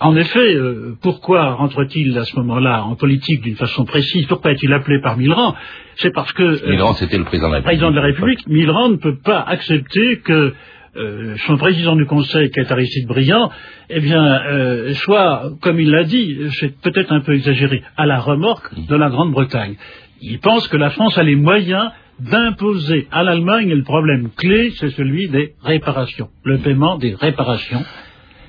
En 0.00 0.16
effet, 0.16 0.54
euh, 0.54 0.96
pourquoi 1.02 1.52
rentre-t-il 1.54 2.16
à 2.16 2.24
ce 2.24 2.36
moment-là 2.36 2.84
en 2.84 2.96
politique 2.96 3.42
d'une 3.42 3.56
façon 3.56 3.84
précise? 3.84 4.26
Pourquoi 4.26 4.52
est-il 4.52 4.72
appelé 4.72 4.98
par 5.02 5.18
Millerand 5.18 5.54
C'est 5.96 6.12
parce 6.12 6.32
que 6.32 6.42
euh, 6.42 6.92
c'était 6.94 7.18
le 7.18 7.24
président 7.24 7.48
de 7.48 7.52
la 7.52 7.58
République. 7.58 7.64
président 7.64 7.90
de 7.90 7.96
la 7.96 8.02
République, 8.02 8.46
Millerand 8.46 8.88
ne 8.88 8.96
peut 8.96 9.18
pas 9.22 9.40
accepter 9.40 10.20
que 10.20 10.54
euh, 10.96 11.34
son 11.46 11.56
président 11.56 11.96
du 11.96 12.06
Conseil, 12.06 12.50
qui 12.50 12.60
est 12.60 12.70
Aristide 12.70 13.08
Briand, 13.08 13.50
eh 13.90 14.00
bien, 14.00 14.24
euh, 14.24 14.94
soit, 14.94 15.50
comme 15.60 15.80
il 15.80 15.90
l'a 15.90 16.04
dit, 16.04 16.38
c'est 16.60 16.80
peut-être 16.80 17.12
un 17.12 17.20
peu 17.20 17.34
exagéré, 17.34 17.82
à 17.96 18.06
la 18.06 18.20
remorque 18.20 18.72
de 18.88 18.94
la 18.94 19.10
Grande-Bretagne. 19.10 19.74
Il 20.20 20.38
pense 20.38 20.68
que 20.68 20.76
la 20.76 20.90
France 20.90 21.18
a 21.18 21.24
les 21.24 21.34
moyens 21.34 21.90
d'imposer 22.20 23.08
à 23.10 23.22
l'Allemagne 23.22 23.72
le 23.72 23.82
problème 23.82 24.30
clé, 24.36 24.72
c'est 24.78 24.90
celui 24.90 25.28
des 25.28 25.54
réparations, 25.62 26.28
le 26.44 26.58
paiement 26.58 26.96
des 26.98 27.14
réparations. 27.14 27.84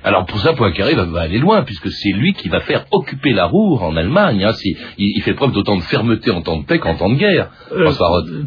Alors 0.05 0.25
pour 0.27 0.39
ça, 0.39 0.53
Poincaré 0.53 0.93
va, 0.93 1.05
va 1.05 1.21
aller 1.21 1.39
loin, 1.39 1.63
puisque 1.63 1.89
c'est 1.91 2.11
lui 2.11 2.33
qui 2.33 2.47
va 2.47 2.59
faire 2.59 2.85
occuper 2.91 3.31
la 3.33 3.45
Roure 3.47 3.81
en 3.83 3.95
Allemagne. 3.95 4.43
hein. 4.43 4.51
Il, 4.63 5.13
il 5.17 5.21
fait 5.23 5.33
preuve 5.33 5.51
d'autant 5.51 5.75
de 5.77 5.81
fermeté 5.81 6.29
en 6.29 6.41
temps 6.41 6.57
de 6.57 6.65
paix 6.65 6.77
qu'en 6.77 6.95
temps 6.95 7.09
de 7.09 7.15
guerre. 7.15 7.49
Euh. 7.73 7.85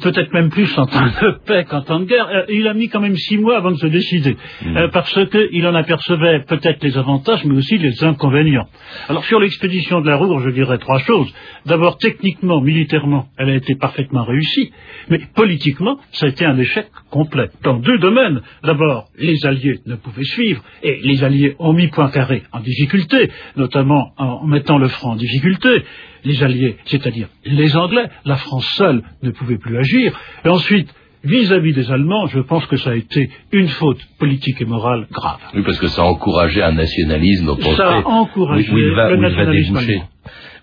Peut-être 0.00 0.32
même 0.32 0.50
plus 0.50 0.70
en 0.78 0.86
temps 0.86 1.04
de 1.04 1.38
paix 1.44 1.64
qu'en 1.68 1.82
temps 1.82 1.98
de 1.98 2.04
guerre. 2.04 2.28
Euh, 2.28 2.44
il 2.48 2.68
a 2.68 2.74
mis 2.74 2.88
quand 2.88 3.00
même 3.00 3.16
six 3.16 3.38
mois 3.38 3.56
avant 3.56 3.72
de 3.72 3.76
se 3.76 3.88
décider, 3.88 4.36
Euh, 4.64 4.88
parce 4.92 5.12
qu'il 5.30 5.66
en 5.66 5.74
apercevait 5.74 6.44
peut-être 6.46 6.82
les 6.84 6.96
avantages, 6.96 7.44
mais 7.44 7.56
aussi 7.56 7.76
les 7.76 8.04
inconvénients. 8.04 8.68
Alors 9.08 9.24
sur 9.24 9.40
l'expédition 9.40 10.00
de 10.00 10.06
la 10.08 10.16
Roure, 10.16 10.40
je 10.40 10.50
dirais 10.50 10.78
trois 10.78 11.00
choses. 11.00 11.32
D'abord, 11.66 11.98
techniquement, 11.98 12.60
militairement, 12.60 13.26
elle 13.36 13.50
a 13.50 13.54
été 13.56 13.74
parfaitement 13.74 14.22
réussie, 14.24 14.70
mais 15.10 15.18
politiquement, 15.34 15.98
ça 16.12 16.26
a 16.26 16.28
été 16.28 16.44
un 16.44 16.56
échec 16.56 16.86
complet. 17.10 17.50
Dans 17.64 17.78
deux 17.78 17.98
domaines. 17.98 18.42
D'abord, 18.62 19.08
les 19.18 19.44
Alliés 19.44 19.80
ne 19.86 19.96
pouvaient 19.96 20.22
suivre, 20.22 20.62
et 20.84 21.00
les 21.02 21.24
Alliés 21.24 21.47
ont 21.58 21.72
mis 21.72 21.88
Poincaré 21.88 22.42
en 22.52 22.60
difficulté, 22.60 23.30
notamment 23.56 24.12
en 24.16 24.46
mettant 24.46 24.78
le 24.78 24.88
franc 24.88 25.12
en 25.12 25.16
difficulté. 25.16 25.84
Les 26.24 26.42
Alliés, 26.42 26.76
c'est-à-dire 26.86 27.28
les 27.44 27.76
Anglais, 27.76 28.08
la 28.24 28.36
France 28.36 28.66
seule 28.76 29.02
ne 29.22 29.30
pouvait 29.30 29.58
plus 29.58 29.78
agir. 29.78 30.18
Et 30.44 30.48
ensuite, 30.48 30.92
vis-à-vis 31.24 31.72
des 31.72 31.90
Allemands, 31.90 32.26
je 32.26 32.40
pense 32.40 32.66
que 32.66 32.76
ça 32.76 32.90
a 32.90 32.94
été 32.94 33.30
une 33.52 33.68
faute 33.68 34.00
politique 34.18 34.60
et 34.60 34.64
morale 34.64 35.06
grave. 35.10 35.38
Oui, 35.54 35.62
parce 35.64 35.78
que 35.78 35.88
ça 35.88 36.02
a 36.02 36.04
encouragé 36.04 36.62
un 36.62 36.72
nationalisme 36.72 37.50
on 37.50 37.76
Ça 37.76 37.98
a 37.98 38.04
encouragé 38.04 38.70
où, 38.70 38.74
où 38.74 38.78
il 38.78 38.94
va, 38.94 39.10
le 39.10 39.16
nationalisme 39.16 39.76
allemand. 39.76 40.08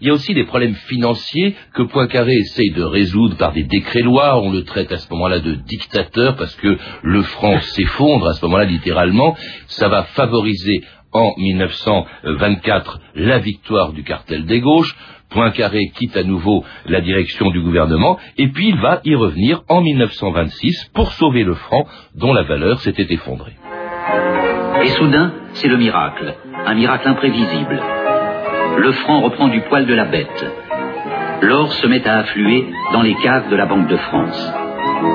Il 0.02 0.08
y 0.08 0.10
a 0.10 0.14
aussi 0.14 0.34
des 0.34 0.44
problèmes 0.44 0.76
financiers 0.76 1.56
que 1.74 1.84
Poincaré 1.84 2.34
essaye 2.34 2.72
de 2.72 2.84
résoudre 2.84 3.38
par 3.38 3.54
des 3.54 3.64
décrets-lois. 3.64 4.40
On 4.42 4.52
le 4.52 4.64
traite 4.64 4.92
à 4.92 4.98
ce 4.98 5.12
moment-là 5.14 5.40
de 5.40 5.54
dictateur 5.54 6.36
parce 6.36 6.56
que 6.56 6.78
le 7.04 7.22
franc 7.22 7.60
s'effondre 7.62 8.28
à 8.28 8.34
ce 8.34 8.46
moment-là 8.46 8.66
littéralement. 8.66 9.36
Ça 9.68 9.88
va 9.88 10.04
favoriser 10.04 10.82
en 11.14 11.32
1924 11.38 13.00
la 13.16 13.40
victoire 13.40 13.94
du 13.94 14.04
cartel 14.04 14.46
des 14.46 14.60
gauches. 14.60 14.96
Poincaré 15.30 15.92
quitte 15.96 16.16
à 16.18 16.24
nouveau 16.24 16.64
la 16.86 17.02
direction 17.02 17.50
du 17.50 17.62
gouvernement 17.62 18.18
et 18.38 18.48
puis 18.50 18.70
il 18.70 18.78
va 18.78 19.02
y 19.06 19.16
revenir 19.16 19.64
en 19.68 19.82
1926 19.82 20.92
pour 20.94 21.12
sauver 21.14 21.44
le 21.44 21.56
franc 21.56 21.86
dont 22.16 22.34
la 22.34 22.44
valeur 22.44 22.80
s'était 22.80 23.08
effondrée. 23.10 23.54
Et 24.84 24.88
soudain, 24.90 25.34
c'est 25.54 25.68
le 25.68 25.78
miracle, 25.78 26.36
un 26.66 26.76
miracle 26.76 27.08
imprévisible. 27.08 27.82
Le 28.78 28.92
franc 28.92 29.22
reprend 29.22 29.48
du 29.48 29.62
poil 29.62 29.86
de 29.86 29.94
la 29.94 30.06
bête. 30.06 30.46
L'or 31.42 31.72
se 31.74 31.88
met 31.88 32.08
à 32.08 32.20
affluer 32.20 32.68
dans 32.92 33.02
les 33.02 33.16
caves 33.16 33.50
de 33.50 33.56
la 33.56 33.66
Banque 33.66 33.88
de 33.88 33.98
France. 33.98 34.54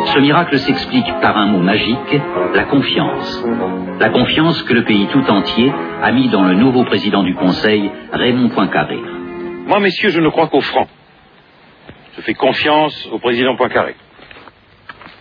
Ce 0.06 0.18
miracle 0.18 0.58
s'explique 0.58 1.12
par 1.20 1.36
un 1.36 1.46
mot 1.46 1.58
magique, 1.58 2.20
la 2.54 2.64
confiance. 2.64 3.44
La 3.98 4.10
confiance 4.10 4.62
que 4.62 4.74
le 4.74 4.84
pays 4.84 5.06
tout 5.12 5.28
entier 5.30 5.72
a 6.02 6.12
mis 6.12 6.28
dans 6.28 6.44
le 6.44 6.54
nouveau 6.54 6.84
président 6.84 7.22
du 7.22 7.34
Conseil, 7.34 7.90
Raymond 8.12 8.48
Poincaré. 8.50 8.98
Moi, 9.66 9.80
messieurs, 9.80 10.10
je 10.10 10.20
ne 10.20 10.28
crois 10.28 10.48
qu'au 10.48 10.60
franc. 10.60 10.86
Je 12.16 12.22
fais 12.22 12.34
confiance 12.34 13.08
au 13.12 13.18
président 13.18 13.56
Poincaré. 13.56 13.94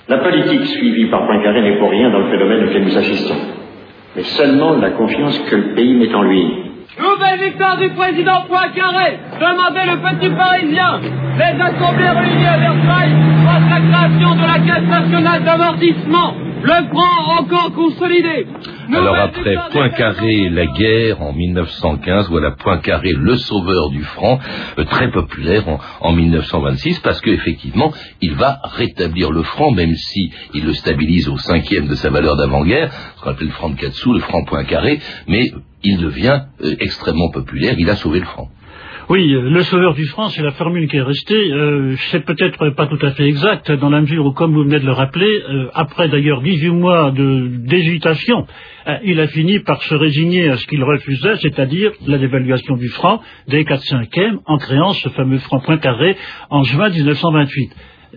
La 0.08 0.18
politique 0.18 0.66
suivie 0.66 1.10
par 1.10 1.26
Poincaré 1.26 1.62
n'est 1.62 1.78
pour 1.78 1.90
rien 1.90 2.10
dans 2.10 2.20
le 2.20 2.32
phénomène 2.32 2.68
auquel 2.68 2.84
nous 2.84 2.98
assistons, 2.98 3.38
mais 4.16 4.24
seulement 4.24 4.74
la 4.78 4.92
confiance 4.92 5.38
que 5.50 5.56
le 5.56 5.76
pays 5.76 5.96
met 5.96 6.14
en 6.16 6.24
lui. 6.24 6.69
Nouvelle 6.98 7.50
victoire 7.50 7.78
du 7.78 7.90
président 7.90 8.42
Poincaré. 8.48 9.20
Demandez 9.40 9.86
le 9.86 9.98
petit 10.02 10.30
parisien. 10.36 11.00
Les 11.38 11.62
assemblées 11.62 12.10
réunies 12.10 12.48
à 12.48 12.58
Versailles 12.58 13.16
face 13.46 13.70
la 13.70 13.80
création 13.90 14.36
de 14.36 14.42
la 14.42 14.60
Caisse 14.60 14.90
nationale 14.90 15.44
d'amortissement. 15.44 16.34
Le 16.62 16.88
franc 16.90 17.40
encore 17.40 17.72
consolidé. 17.74 18.48
Alors 18.92 19.16
après 19.16 19.56
Poincaré, 19.72 20.50
la 20.50 20.66
guerre 20.66 21.22
en 21.22 21.32
1915, 21.32 22.30
voilà 22.30 22.52
Poincaré, 22.52 23.12
le 23.16 23.38
sauveur 23.38 23.92
du 23.92 24.04
franc, 24.04 24.40
euh, 24.78 24.84
très 24.84 25.10
populaire 25.12 25.70
en, 25.70 25.80
en 26.02 26.12
1926, 26.12 27.00
parce 27.00 27.22
qu'effectivement, 27.22 27.94
il 28.22 28.34
va 28.34 28.60
rétablir 28.64 29.32
le 29.32 29.44
franc, 29.44 29.72
même 29.72 29.94
si 29.96 30.34
il 30.54 30.66
le 30.66 30.74
stabilise 30.74 31.30
au 31.30 31.38
cinquième 31.38 31.88
de 31.88 31.96
sa 31.96 32.10
valeur 32.10 32.36
d'avant-guerre, 32.36 32.92
ce 33.16 33.22
qu'on 33.22 33.30
appelle 33.30 33.48
le 33.48 33.54
franc 33.54 33.70
de 33.70 33.80
4 33.80 33.94
sous, 33.94 34.14
le 34.14 34.20
franc 34.20 34.44
Poincaré, 34.44 35.00
mais 35.28 35.52
il 35.84 35.98
devient 35.98 36.42
euh, 36.62 36.76
extrêmement 36.80 37.30
populaire, 37.32 37.76
il 37.78 37.90
a 37.90 37.96
sauvé 37.96 38.20
le 38.20 38.26
franc. 38.26 38.50
Oui, 39.10 39.34
euh, 39.34 39.50
le 39.50 39.64
sauveur 39.64 39.96
du 39.96 40.06
franc, 40.06 40.30
c'est 40.30 40.44
la 40.44 40.52
formule 40.52 40.88
qui 40.88 40.98
est 40.98 41.02
restée. 41.02 41.52
Euh, 41.52 41.96
c'est 42.12 42.24
peut-être 42.24 42.70
pas 42.72 42.86
tout 42.86 43.04
à 43.04 43.12
fait 43.12 43.24
exact, 43.24 43.72
dans 43.72 43.90
la 43.90 44.02
mesure 44.02 44.26
où, 44.26 44.34
comme 44.34 44.54
vous 44.54 44.64
venez 44.64 44.80
de 44.80 44.86
le 44.86 44.92
rappeler, 44.92 45.42
après 45.74 46.10
d'ailleurs 46.10 46.42
18 46.42 46.70
mois 46.70 47.12
d'hésitation, 47.12 48.46
il 49.04 49.20
a 49.20 49.28
fini 49.28 49.60
par 49.60 49.82
se 49.82 49.96
résigner 49.96 50.50
à 50.50 50.58
ce 50.58 50.68
qu'il 50.68 50.84
refusait, 50.84 51.38
c'est-à-dire 51.38 51.92
la 52.06 52.18
dévaluation 52.18 52.76
du 52.76 52.90
franc 52.90 53.22
des 53.48 53.66
4 53.66 53.82
cinquièmes, 53.82 54.40
en 54.46 54.58
créant 54.58 54.94
ce 54.94 55.10
fameux 55.10 55.40
franc 55.40 55.60
Poincaré 55.60 56.16
en 56.50 56.64
juin 56.64 56.90
1928. 56.90 57.72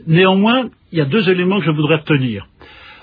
Néanmoins, 0.06 0.68
il 0.90 0.98
y 0.98 1.00
a 1.00 1.06
deux 1.06 1.28
éléments 1.30 1.58
que 1.58 1.66
je 1.66 1.70
voudrais 1.70 1.96
retenir. 1.96 2.46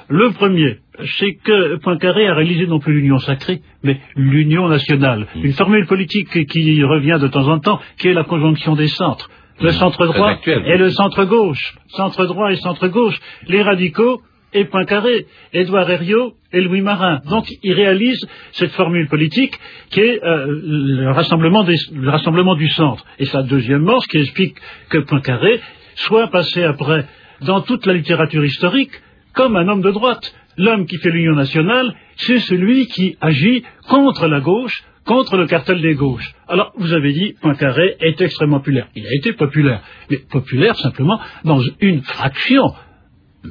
Le 0.10 0.32
premier, 0.32 0.78
c'est 1.20 1.36
que 1.44 1.78
Poincaré 1.78 2.28
a 2.28 2.34
réalisé 2.36 2.68
non 2.68 2.80
plus 2.80 2.94
l'union 2.94 3.18
sacrée, 3.20 3.62
mais 3.84 4.00
l'union 4.16 4.68
nationale. 4.68 5.28
Une 5.36 5.54
formule 5.54 5.86
politique 5.88 6.48
qui 6.48 6.84
revient 6.84 7.18
de 7.22 7.28
temps 7.28 7.48
en 7.48 7.60
temps, 7.60 7.80
qui 7.98 8.08
est 8.10 8.14
la 8.14 8.24
conjonction 8.24 8.76
des 8.76 8.88
centres. 8.88 9.30
Le 9.62 9.72
centre 9.72 10.06
Très 10.06 10.14
droit 10.18 10.30
actuel. 10.30 10.64
et 10.68 10.78
le 10.78 10.90
centre 10.90 11.26
gauche. 11.26 11.76
Centre 11.90 12.26
droit 12.26 12.52
et 12.52 12.56
centre 12.58 12.88
gauche. 12.88 13.20
Les 13.48 13.62
radicaux 13.62 14.22
et 14.54 14.64
Poincaré. 14.66 15.26
Édouard 15.54 15.90
Herriot 15.92 16.34
et 16.54 16.62
Louis 16.62 16.82
Marin. 16.82 17.20
Donc, 17.30 17.46
il 17.62 17.74
réalise 17.74 18.26
cette 18.54 18.72
formule 18.72 19.08
politique 19.10 19.54
qui 19.92 20.00
est 20.00 20.24
euh, 20.24 20.46
le, 20.48 21.12
rassemblement 21.12 21.64
des- 21.66 21.76
le 21.94 22.10
rassemblement 22.10 22.56
du 22.56 22.70
centre. 22.70 23.04
Et 23.20 23.26
ça, 23.26 23.44
deuxièmement, 23.44 24.00
ce 24.00 24.08
qui 24.08 24.18
explique 24.20 24.56
que 24.90 25.00
Poincaré 25.00 25.60
soit 25.96 26.28
passé 26.30 26.64
après 26.64 27.06
dans 27.42 27.60
toute 27.62 27.86
la 27.86 27.94
littérature 27.94 28.44
historique 28.46 28.92
comme 29.34 29.56
un 29.58 29.68
homme 29.68 29.82
de 29.82 29.92
droite. 29.92 30.34
L'homme 30.60 30.86
qui 30.88 30.98
fait 30.98 31.10
l'Union 31.10 31.36
nationale, 31.36 31.96
c'est 32.18 32.40
celui 32.40 32.88
qui 32.88 33.16
agit 33.22 33.64
contre 33.88 34.28
la 34.28 34.42
gauche, 34.42 34.84
contre 35.06 35.38
le 35.38 35.48
cartel 35.48 35.80
des 35.80 35.96
gauches. 35.96 36.34
Alors, 36.50 36.74
vous 36.76 36.92
avez 36.92 37.14
dit, 37.14 37.34
Poincaré 37.42 37.96
est 38.02 38.20
extrêmement 38.20 38.60
populaire. 38.60 38.90
Il 38.94 39.08
a 39.08 39.16
été 39.16 39.32
populaire, 39.32 39.82
mais 40.10 40.18
populaire 40.30 40.76
simplement 40.76 41.18
dans 41.46 41.62
une 41.80 42.02
fraction, 42.02 42.74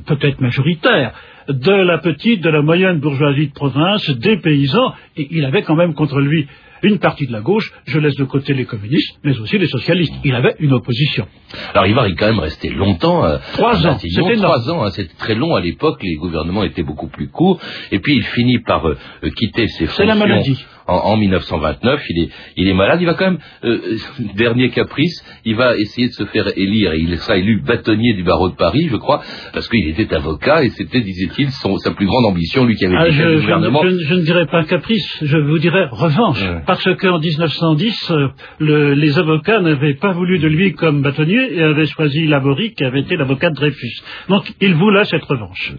peut-être 0.04 0.42
majoritaire, 0.42 1.14
de 1.48 1.72
la 1.72 1.96
petite, 1.96 2.42
de 2.42 2.50
la 2.50 2.60
moyenne 2.60 3.00
bourgeoisie 3.00 3.48
de 3.48 3.54
province, 3.54 4.10
des 4.10 4.36
paysans, 4.36 4.92
et 5.16 5.28
il 5.30 5.46
avait 5.46 5.62
quand 5.62 5.76
même 5.76 5.94
contre 5.94 6.20
lui 6.20 6.46
une 6.82 6.98
partie 6.98 7.26
de 7.26 7.32
la 7.32 7.40
gauche, 7.40 7.72
je 7.86 7.98
laisse 7.98 8.14
de 8.16 8.24
côté 8.24 8.54
les 8.54 8.64
communistes, 8.64 9.18
mais 9.24 9.38
aussi 9.38 9.58
les 9.58 9.66
socialistes. 9.66 10.14
Il 10.24 10.34
avait 10.34 10.54
une 10.58 10.72
opposition. 10.72 11.26
Alors 11.74 11.86
il 11.86 11.94
va 11.94 12.06
quand 12.12 12.26
même 12.26 12.38
rester 12.40 12.68
longtemps. 12.70 13.24
euh, 13.24 13.38
Trois 13.54 13.86
ans, 13.86 13.98
c'était 13.98 14.36
Trois 14.36 14.70
ans, 14.70 14.84
hein, 14.84 14.90
c'était 14.90 15.14
très 15.14 15.34
long 15.34 15.54
à 15.54 15.60
l'époque. 15.60 16.02
Les 16.02 16.16
gouvernements 16.16 16.62
étaient 16.64 16.82
beaucoup 16.82 17.08
plus 17.08 17.28
courts. 17.28 17.60
Et 17.90 17.98
puis 18.00 18.16
il 18.16 18.22
finit 18.24 18.58
par 18.60 18.86
euh, 18.88 18.96
euh, 19.24 19.30
quitter 19.30 19.66
ses 19.68 19.78
C'est 19.78 19.86
fonctions. 19.86 20.06
la 20.06 20.14
maladie. 20.14 20.64
En, 20.88 21.12
en 21.12 21.16
1929, 21.18 22.02
il 22.10 22.22
est, 22.24 22.28
il 22.56 22.66
est 22.68 22.72
malade. 22.74 22.98
Il 23.00 23.06
va 23.06 23.14
quand 23.14 23.26
même, 23.30 23.38
euh, 23.64 23.78
dernier 24.36 24.70
caprice, 24.70 25.22
il 25.44 25.54
va 25.54 25.76
essayer 25.76 26.08
de 26.08 26.12
se 26.12 26.24
faire 26.26 26.46
élire. 26.56 26.94
Et 26.94 27.00
il 27.00 27.16
sera 27.18 27.36
élu 27.36 27.60
bâtonnier 27.60 28.14
du 28.14 28.22
barreau 28.24 28.48
de 28.48 28.56
Paris, 28.56 28.88
je 28.90 28.96
crois, 28.96 29.22
parce 29.52 29.68
qu'il 29.68 29.86
était 29.88 30.12
avocat 30.14 30.64
et 30.64 30.70
c'était, 30.70 31.00
disait-il, 31.00 31.50
sa 31.50 31.90
plus 31.92 32.06
grande 32.06 32.24
ambition, 32.26 32.64
lui 32.64 32.74
qui 32.76 32.86
avait 32.86 32.96
Ah, 32.98 33.06
été 33.08 33.16
je, 33.16 33.22
je- 33.36 33.40
gouvernement. 33.42 33.82
je- 33.84 34.04
je 34.08 34.14
ne 34.14 34.22
dirais 34.22 34.46
pas 34.46 34.64
caprice, 34.64 35.18
je 35.22 35.36
vous 35.38 35.58
dirais 35.58 35.86
revanche. 35.90 36.42
Ouais. 36.42 36.62
Parce 36.66 36.84
qu'en 36.96 37.18
1910, 37.18 38.10
euh, 38.10 38.28
le- 38.58 38.94
les 38.94 39.18
avocats 39.18 39.60
n'avaient 39.60 39.94
pas 39.94 40.12
voulu 40.12 40.38
de 40.38 40.48
lui 40.48 40.72
comme 40.72 41.02
bâtonnier 41.02 41.54
et 41.54 41.62
avaient 41.62 41.86
choisi 41.86 42.26
Laborie 42.26 42.72
qui 42.74 42.84
avait 42.84 43.00
été 43.00 43.16
l'avocat 43.16 43.50
de 43.50 43.54
Dreyfus. 43.56 44.02
Donc 44.28 44.50
il 44.60 44.74
voulait 44.74 45.04
cette 45.04 45.24
revanche. 45.24 45.74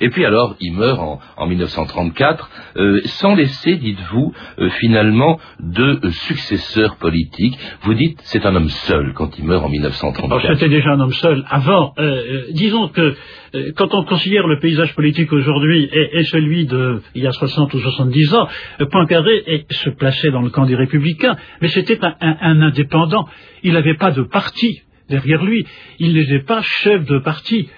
Et 0.00 0.08
puis 0.10 0.24
alors, 0.24 0.56
il 0.60 0.72
meurt 0.74 0.98
en, 1.00 1.20
en 1.36 1.46
1934, 1.46 2.50
euh, 2.76 3.00
sans 3.04 3.34
laisser, 3.34 3.76
dites-vous, 3.76 4.32
euh, 4.58 4.68
finalement, 4.80 5.38
de 5.60 6.00
euh, 6.04 6.10
successeur 6.10 6.96
politique. 6.96 7.58
Vous 7.82 7.94
dites, 7.94 8.18
c'est 8.24 8.44
un 8.46 8.54
homme 8.56 8.68
seul 8.68 9.12
quand 9.14 9.38
il 9.38 9.44
meurt 9.44 9.60
en 9.62 9.66
Alors 9.66 9.70
1934. 9.72 10.54
c'était 10.54 10.68
déjà 10.68 10.90
un 10.92 11.00
homme 11.00 11.12
seul 11.12 11.44
avant. 11.48 11.94
Euh, 11.98 12.02
euh, 12.02 12.42
disons 12.52 12.88
que 12.88 13.14
euh, 13.54 13.72
quand 13.76 13.92
on 13.94 14.04
considère 14.04 14.46
le 14.46 14.58
paysage 14.60 14.94
politique 14.94 15.32
aujourd'hui 15.32 15.88
et, 15.92 16.18
et 16.18 16.24
celui 16.24 16.66
de 16.66 17.02
il 17.14 17.22
y 17.22 17.26
a 17.26 17.32
60 17.32 17.72
ou 17.74 17.78
70 17.78 18.34
ans, 18.34 18.48
Poincaré 18.90 19.64
se 19.70 19.90
plaçait 19.90 20.30
dans 20.30 20.42
le 20.42 20.50
camp 20.50 20.66
des 20.66 20.76
républicains, 20.76 21.36
mais 21.60 21.68
c'était 21.68 21.98
un- 22.02 22.14
un 22.20 22.62
indépendant. 22.62 23.26
Il 23.62 23.72
n'avait 23.74 23.94
pas 23.96 24.10
de 24.10 24.22
parti 24.22 24.82
derrière 25.08 25.44
lui. 25.44 25.66
Il 25.98 26.14
n'était 26.14 26.38
pas 26.44 26.62
chef 26.62 27.04
de 27.06 27.18
parti. 27.18 27.68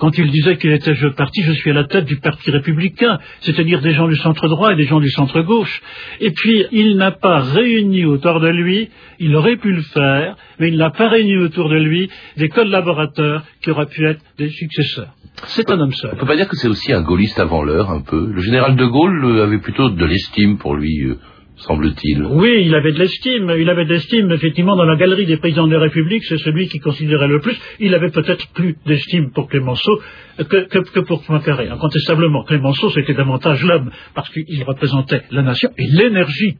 Quand 0.00 0.16
il 0.16 0.30
disait 0.30 0.56
qu'il 0.56 0.72
était 0.72 0.94
de 0.94 1.08
parti, 1.10 1.42
je 1.42 1.52
suis 1.52 1.70
à 1.70 1.74
la 1.74 1.84
tête 1.84 2.06
du 2.06 2.16
parti 2.16 2.50
républicain, 2.50 3.18
c'est-à-dire 3.40 3.82
des 3.82 3.92
gens 3.92 4.08
du 4.08 4.16
centre 4.16 4.48
droit 4.48 4.72
et 4.72 4.76
des 4.76 4.86
gens 4.86 4.98
du 4.98 5.10
centre 5.10 5.42
gauche. 5.42 5.82
Et 6.20 6.30
puis, 6.30 6.64
il 6.72 6.96
n'a 6.96 7.10
pas 7.10 7.40
réuni 7.40 8.06
autour 8.06 8.40
de 8.40 8.48
lui, 8.48 8.88
il 9.18 9.36
aurait 9.36 9.58
pu 9.58 9.72
le 9.72 9.82
faire, 9.82 10.36
mais 10.58 10.68
il 10.68 10.78
n'a 10.78 10.88
pas 10.88 11.08
réuni 11.08 11.36
autour 11.36 11.68
de 11.68 11.76
lui 11.76 12.08
des 12.38 12.48
collaborateurs 12.48 13.44
qui 13.62 13.70
auraient 13.70 13.86
pu 13.86 14.06
être 14.06 14.22
des 14.38 14.48
successeurs. 14.48 15.12
C'est 15.48 15.70
un 15.70 15.78
homme 15.78 15.92
seul. 15.92 16.12
On 16.14 16.16
peut 16.16 16.26
pas 16.26 16.36
dire 16.36 16.48
que 16.48 16.56
c'est 16.56 16.68
aussi 16.68 16.92
un 16.94 17.02
gaulliste 17.02 17.38
avant 17.38 17.62
l'heure, 17.62 17.90
un 17.90 18.00
peu. 18.00 18.26
Le 18.32 18.40
général 18.40 18.76
de 18.76 18.86
Gaulle 18.86 19.24
euh, 19.24 19.44
avait 19.44 19.58
plutôt 19.58 19.90
de 19.90 20.04
l'estime 20.04 20.56
pour 20.56 20.76
lui, 20.76 21.04
euh, 21.04 21.18
semble-t-il. 21.60 22.22
Oui, 22.22 22.64
il 22.66 22.74
avait 22.74 22.92
de 22.92 22.98
l'estime. 22.98 23.52
Il 23.58 23.68
avait 23.68 23.84
de 23.84 23.92
l'estime, 23.92 24.30
effectivement, 24.30 24.76
dans 24.76 24.84
la 24.84 24.96
galerie 24.96 25.26
des 25.26 25.36
présidents 25.36 25.66
de 25.66 25.74
la 25.74 25.80
République, 25.80 26.24
c'est 26.24 26.38
celui 26.38 26.68
qui 26.68 26.78
considérait 26.78 27.28
le 27.28 27.40
plus. 27.40 27.58
Il 27.78 27.94
avait 27.94 28.10
peut-être 28.10 28.52
plus 28.52 28.76
d'estime 28.86 29.30
pour 29.32 29.48
Clémenceau 29.48 30.00
que, 30.38 31.00
pour 31.00 31.22
Poincaré. 31.24 31.68
Incontestablement, 31.68 32.44
Clémenceau, 32.44 32.90
c'était 32.90 33.14
davantage 33.14 33.64
l'homme, 33.64 33.90
parce 34.14 34.28
qu'il 34.30 34.62
représentait 34.64 35.22
la 35.30 35.42
nation 35.42 35.70
et 35.76 35.86
l'énergie. 35.86 36.56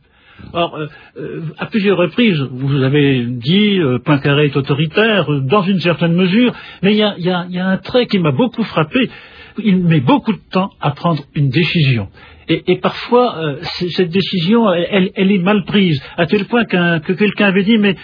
Or, 0.53 0.77
euh, 0.77 0.87
euh, 1.17 1.43
à 1.59 1.67
plusieurs 1.67 1.97
reprises, 1.97 2.41
vous 2.51 2.83
avez 2.83 3.25
dit 3.25 3.79
euh, 3.79 3.99
Poincaré 3.99 4.47
est 4.47 4.57
autoritaire, 4.57 5.31
euh, 5.31 5.41
dans 5.41 5.63
une 5.63 5.81
certaine 5.81 6.15
mesure, 6.15 6.53
mais 6.83 6.93
il 6.93 6.99
y 6.99 7.31
a, 7.31 7.67
un 7.67 7.77
trait 7.79 8.07
qui 8.07 8.19
m'a 8.19 8.33
beaucoup 8.33 8.65
frappé. 8.65 9.11
Il 9.63 9.79
met 9.85 10.01
beaucoup 10.01 10.33
de 10.33 10.41
temps 10.51 10.71
à 10.81 10.93
prendre 10.93 11.23
une 11.35 11.51
décision. 11.51 12.09
Et, 12.49 12.77
parfois, 12.77 13.59
cette 13.63 14.11
décision, 14.11 14.73
elle, 14.73 15.13
est 15.15 15.39
mal 15.39 15.65
prise, 15.65 16.03
à 16.17 16.27
tel 16.27 16.47
point 16.47 16.65
que 16.65 17.13
quelqu'un 17.13 17.47
avait 17.47 17.63
dit, 17.63 17.79
mais 17.79 17.95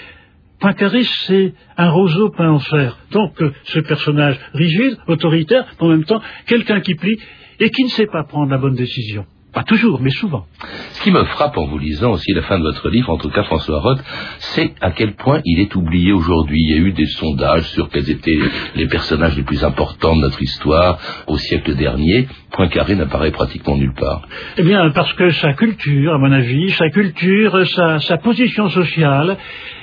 Poincaré, 0.61 1.03
c'est 1.03 1.53
un 1.77 1.91
roseau 1.91 2.31
peint 2.31 2.51
en 2.51 2.61
fer. 2.61 2.97
Donc, 3.11 3.43
ce 3.65 3.81
personnage 3.81 4.39
rigide, 4.55 4.99
autoritaire, 5.09 5.65
en 5.81 5.89
même 5.89 6.05
temps, 6.05 6.21
quelqu'un 6.47 6.81
qui 6.81 6.95
plie 6.95 7.19
et 7.59 7.71
qui 7.71 7.85
ne 7.85 7.89
sait 7.89 8.07
pas 8.07 8.23
prendre 8.25 8.51
la 8.51 8.59
bonne 8.59 8.75
décision. 8.75 9.27
Pas 9.57 9.63
toujours, 9.65 10.03
mais 10.03 10.11
souvent. 10.11 10.45
Ce 10.93 11.03
qui 11.03 11.11
me 11.11 11.25
frappe 11.25 11.57
en 11.57 11.65
vous 11.67 11.79
lisant 11.79 12.11
aussi 12.13 12.31
la 12.35 12.43
fin 12.43 12.59
de 12.59 12.63
votre 12.63 12.91
livre, 12.91 13.09
en 13.09 13.17
tout 13.17 13.31
cas 13.31 13.43
François 13.45 13.81
Roth, 13.81 14.01
c'est 14.39 14.71
à 14.83 14.91
quel 14.91 15.15
point 15.15 15.41
il 15.47 15.61
est 15.61 15.75
oublié 15.75 16.13
aujourd'hui. 16.13 16.61
Il 16.63 16.71
y 16.73 16.75
a 16.75 16.83
eu 16.89 16.93
des 16.93 17.07
sondages 17.07 17.67
sur 17.71 17.89
quels 17.89 18.11
étaient 18.11 18.39
les 18.75 18.87
personnages 18.87 19.35
les 19.35 19.45
plus 19.45 19.65
importants 19.65 20.15
de 20.15 20.21
notre 20.21 20.43
histoire 20.43 20.99
au 21.27 21.39
siècle 21.39 21.75
dernier. 21.75 22.29
Poincaré 22.53 22.97
n'apparaît 22.97 23.31
pratiquement 23.31 23.79
nulle 23.79 23.95
part. 23.95 24.29
Eh 24.59 24.63
bien, 24.63 24.91
parce 24.91 25.13
que 25.15 25.31
sa 25.31 25.55
culture, 25.55 26.13
à 26.13 26.19
mon 26.19 26.33
avis, 26.33 26.71
sa 26.73 26.91
culture, 26.91 27.67
sa, 27.69 27.99
sa 28.01 28.19
position 28.19 28.69
sociale 28.69 29.39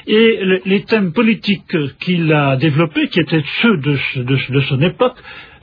et 0.05 0.37
le- 0.43 0.61
les 0.65 0.83
thèmes 0.83 1.13
politiques 1.13 1.75
qu'il 1.99 2.31
a 2.31 2.57
développés, 2.57 3.07
qui 3.07 3.19
étaient 3.21 3.43
ceux 3.63 3.77
de, 3.77 3.95
ce- 4.13 4.19
de 4.19 4.35
ce- 4.35 4.51
de 4.51 4.59
son 4.61 4.81
époque, 4.81 5.17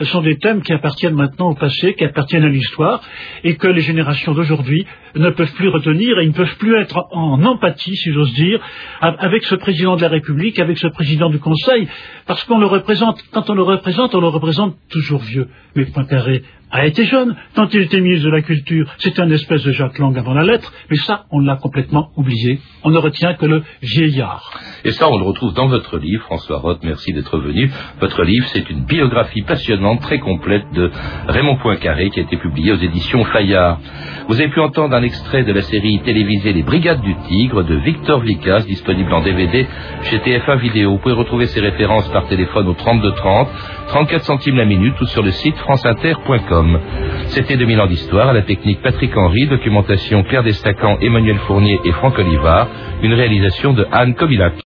sont 0.07 0.23
des 0.23 0.39
thèmes 0.39 0.63
qui 0.63 0.73
appartiennent 0.73 1.15
maintenant 1.15 1.51
au 1.51 1.55
passé, 1.55 1.95
qui 1.95 2.05
appartiennent 2.05 2.45
à 2.45 2.49
l'histoire, 2.49 3.03
et 3.45 3.57
que 3.57 3.69
les 3.69 3.81
générations 3.81 4.33
d'aujourd'hui 4.33 4.87
ne 5.15 5.31
peuvent 5.31 5.53
plus 5.55 5.69
retenir 5.69 6.19
et 6.19 6.27
ne 6.27 6.33
peuvent 6.33 6.57
plus 6.57 6.77
être 6.77 7.07
en 7.13 7.43
empathie, 7.45 7.97
si 7.97 8.13
j'ose 8.13 8.33
dire, 8.35 8.61
avec 9.01 9.45
ce 9.45 9.55
président 9.55 9.97
de 9.97 10.03
la 10.03 10.09
République, 10.09 10.59
avec 10.59 10.79
ce 10.79 10.87
président 10.87 11.31
du 11.31 11.39
Conseil, 11.39 11.89
parce 12.27 12.45
qu'on 12.45 12.59
le 12.59 12.67
représente, 12.67 13.23
quand 13.33 13.51
on 13.51 13.55
le 13.55 13.63
représente, 13.63 14.15
on 14.15 14.21
le 14.21 14.29
représente 14.29 14.77
toujours 14.89 15.21
vieux. 15.21 15.49
Mais 15.75 15.85
Poincaré 15.87 16.43
a 16.71 16.87
été 16.87 17.05
jeune 17.05 17.37
quand 17.55 17.73
il 17.75 17.83
était 17.83 18.01
ministre 18.01 18.27
de 18.27 18.31
la 18.31 18.43
Culture. 18.43 18.91
C'était 18.99 19.21
un 19.21 19.31
espèce 19.31 19.63
de 19.65 19.73
Jacques 19.73 19.99
Lang 19.99 20.17
avant 20.17 20.35
la 20.35 20.45
lettre, 20.45 20.73
mais 20.91 20.97
ça, 20.97 21.25
on 21.31 21.41
l'a 21.41 21.57
complètement 21.57 22.11
oublié. 22.17 22.61
On 22.85 22.91
ne 22.91 22.99
retient 22.99 23.35
que 23.35 23.47
le 23.47 23.63
vieillard. 23.83 24.51
Et 24.85 24.91
ça, 24.93 25.09
on 25.11 25.19
le 25.19 25.25
retrouve 25.25 25.53
dans 25.55 25.69
votre 25.69 25.99
livre, 25.99 26.23
François 26.25 26.59
Roth, 26.59 26.81
merci 26.83 27.13
d'être 27.13 27.39
venu. 27.39 27.71
Votre 28.01 28.23
livre, 28.23 28.47
c'est 28.49 28.69
une 28.71 28.85
biographie 28.85 29.43
passionnante, 29.43 30.01
très 30.01 30.19
complète 30.19 30.65
de 30.73 30.91
Raymond 31.29 31.57
Poincaré, 31.57 32.11
qui 32.11 32.21
a 32.21 32.23
été 32.23 32.37
publiée 32.37 32.73
aux 32.73 32.79
éditions 32.79 33.25
Fayard. 33.25 33.81
Vous 34.29 34.41
avez 34.41 34.51
pu 34.51 34.61
entendre 34.61 34.95
un 34.95 35.03
extrait 35.03 35.43
de 35.43 35.53
la 35.53 35.63
série 35.63 36.01
télévisée 36.05 36.53
Les 36.53 36.63
Brigades 36.63 37.01
du 37.01 37.15
Tigre 37.29 37.65
de 37.65 37.75
Victor 37.75 38.21
Vicas, 38.21 38.65
disponible 38.65 39.13
en 39.13 39.23
DVD 39.23 39.67
chez 40.05 40.19
TF1 40.19 40.59
Vidéo. 40.61 40.93
Vous 40.93 40.99
pouvez 40.99 41.15
retrouver 41.15 41.47
ces 41.47 41.61
références 41.61 42.09
par 42.09 42.29
téléphone 42.29 42.69
au 42.69 42.75
3230, 42.75 43.49
34 43.91 44.25
centimes 44.25 44.57
la 44.57 44.65
minute 44.65 45.01
ou 45.01 45.07
sur 45.07 45.21
le 45.21 45.33
site 45.33 45.57
franceinter.com. 45.59 46.81
C'était 47.27 47.57
2000 47.57 47.81
ans 47.81 47.89
d'histoire, 47.89 48.29
à 48.29 48.33
la 48.33 48.43
technique 48.43 48.81
Patrick 48.83 49.17
Henry, 49.17 49.49
documentation 49.49 50.23
Claire 50.23 50.45
Destacan, 50.45 50.99
Emmanuel 51.01 51.39
Fournier 51.49 51.81
et 51.85 51.91
Franck 51.91 52.17
Olivard, 52.21 52.69
une 53.03 53.15
réalisation 53.15 53.73
de 53.73 53.85
Anne 53.91 54.15
Kobilac. 54.15 54.55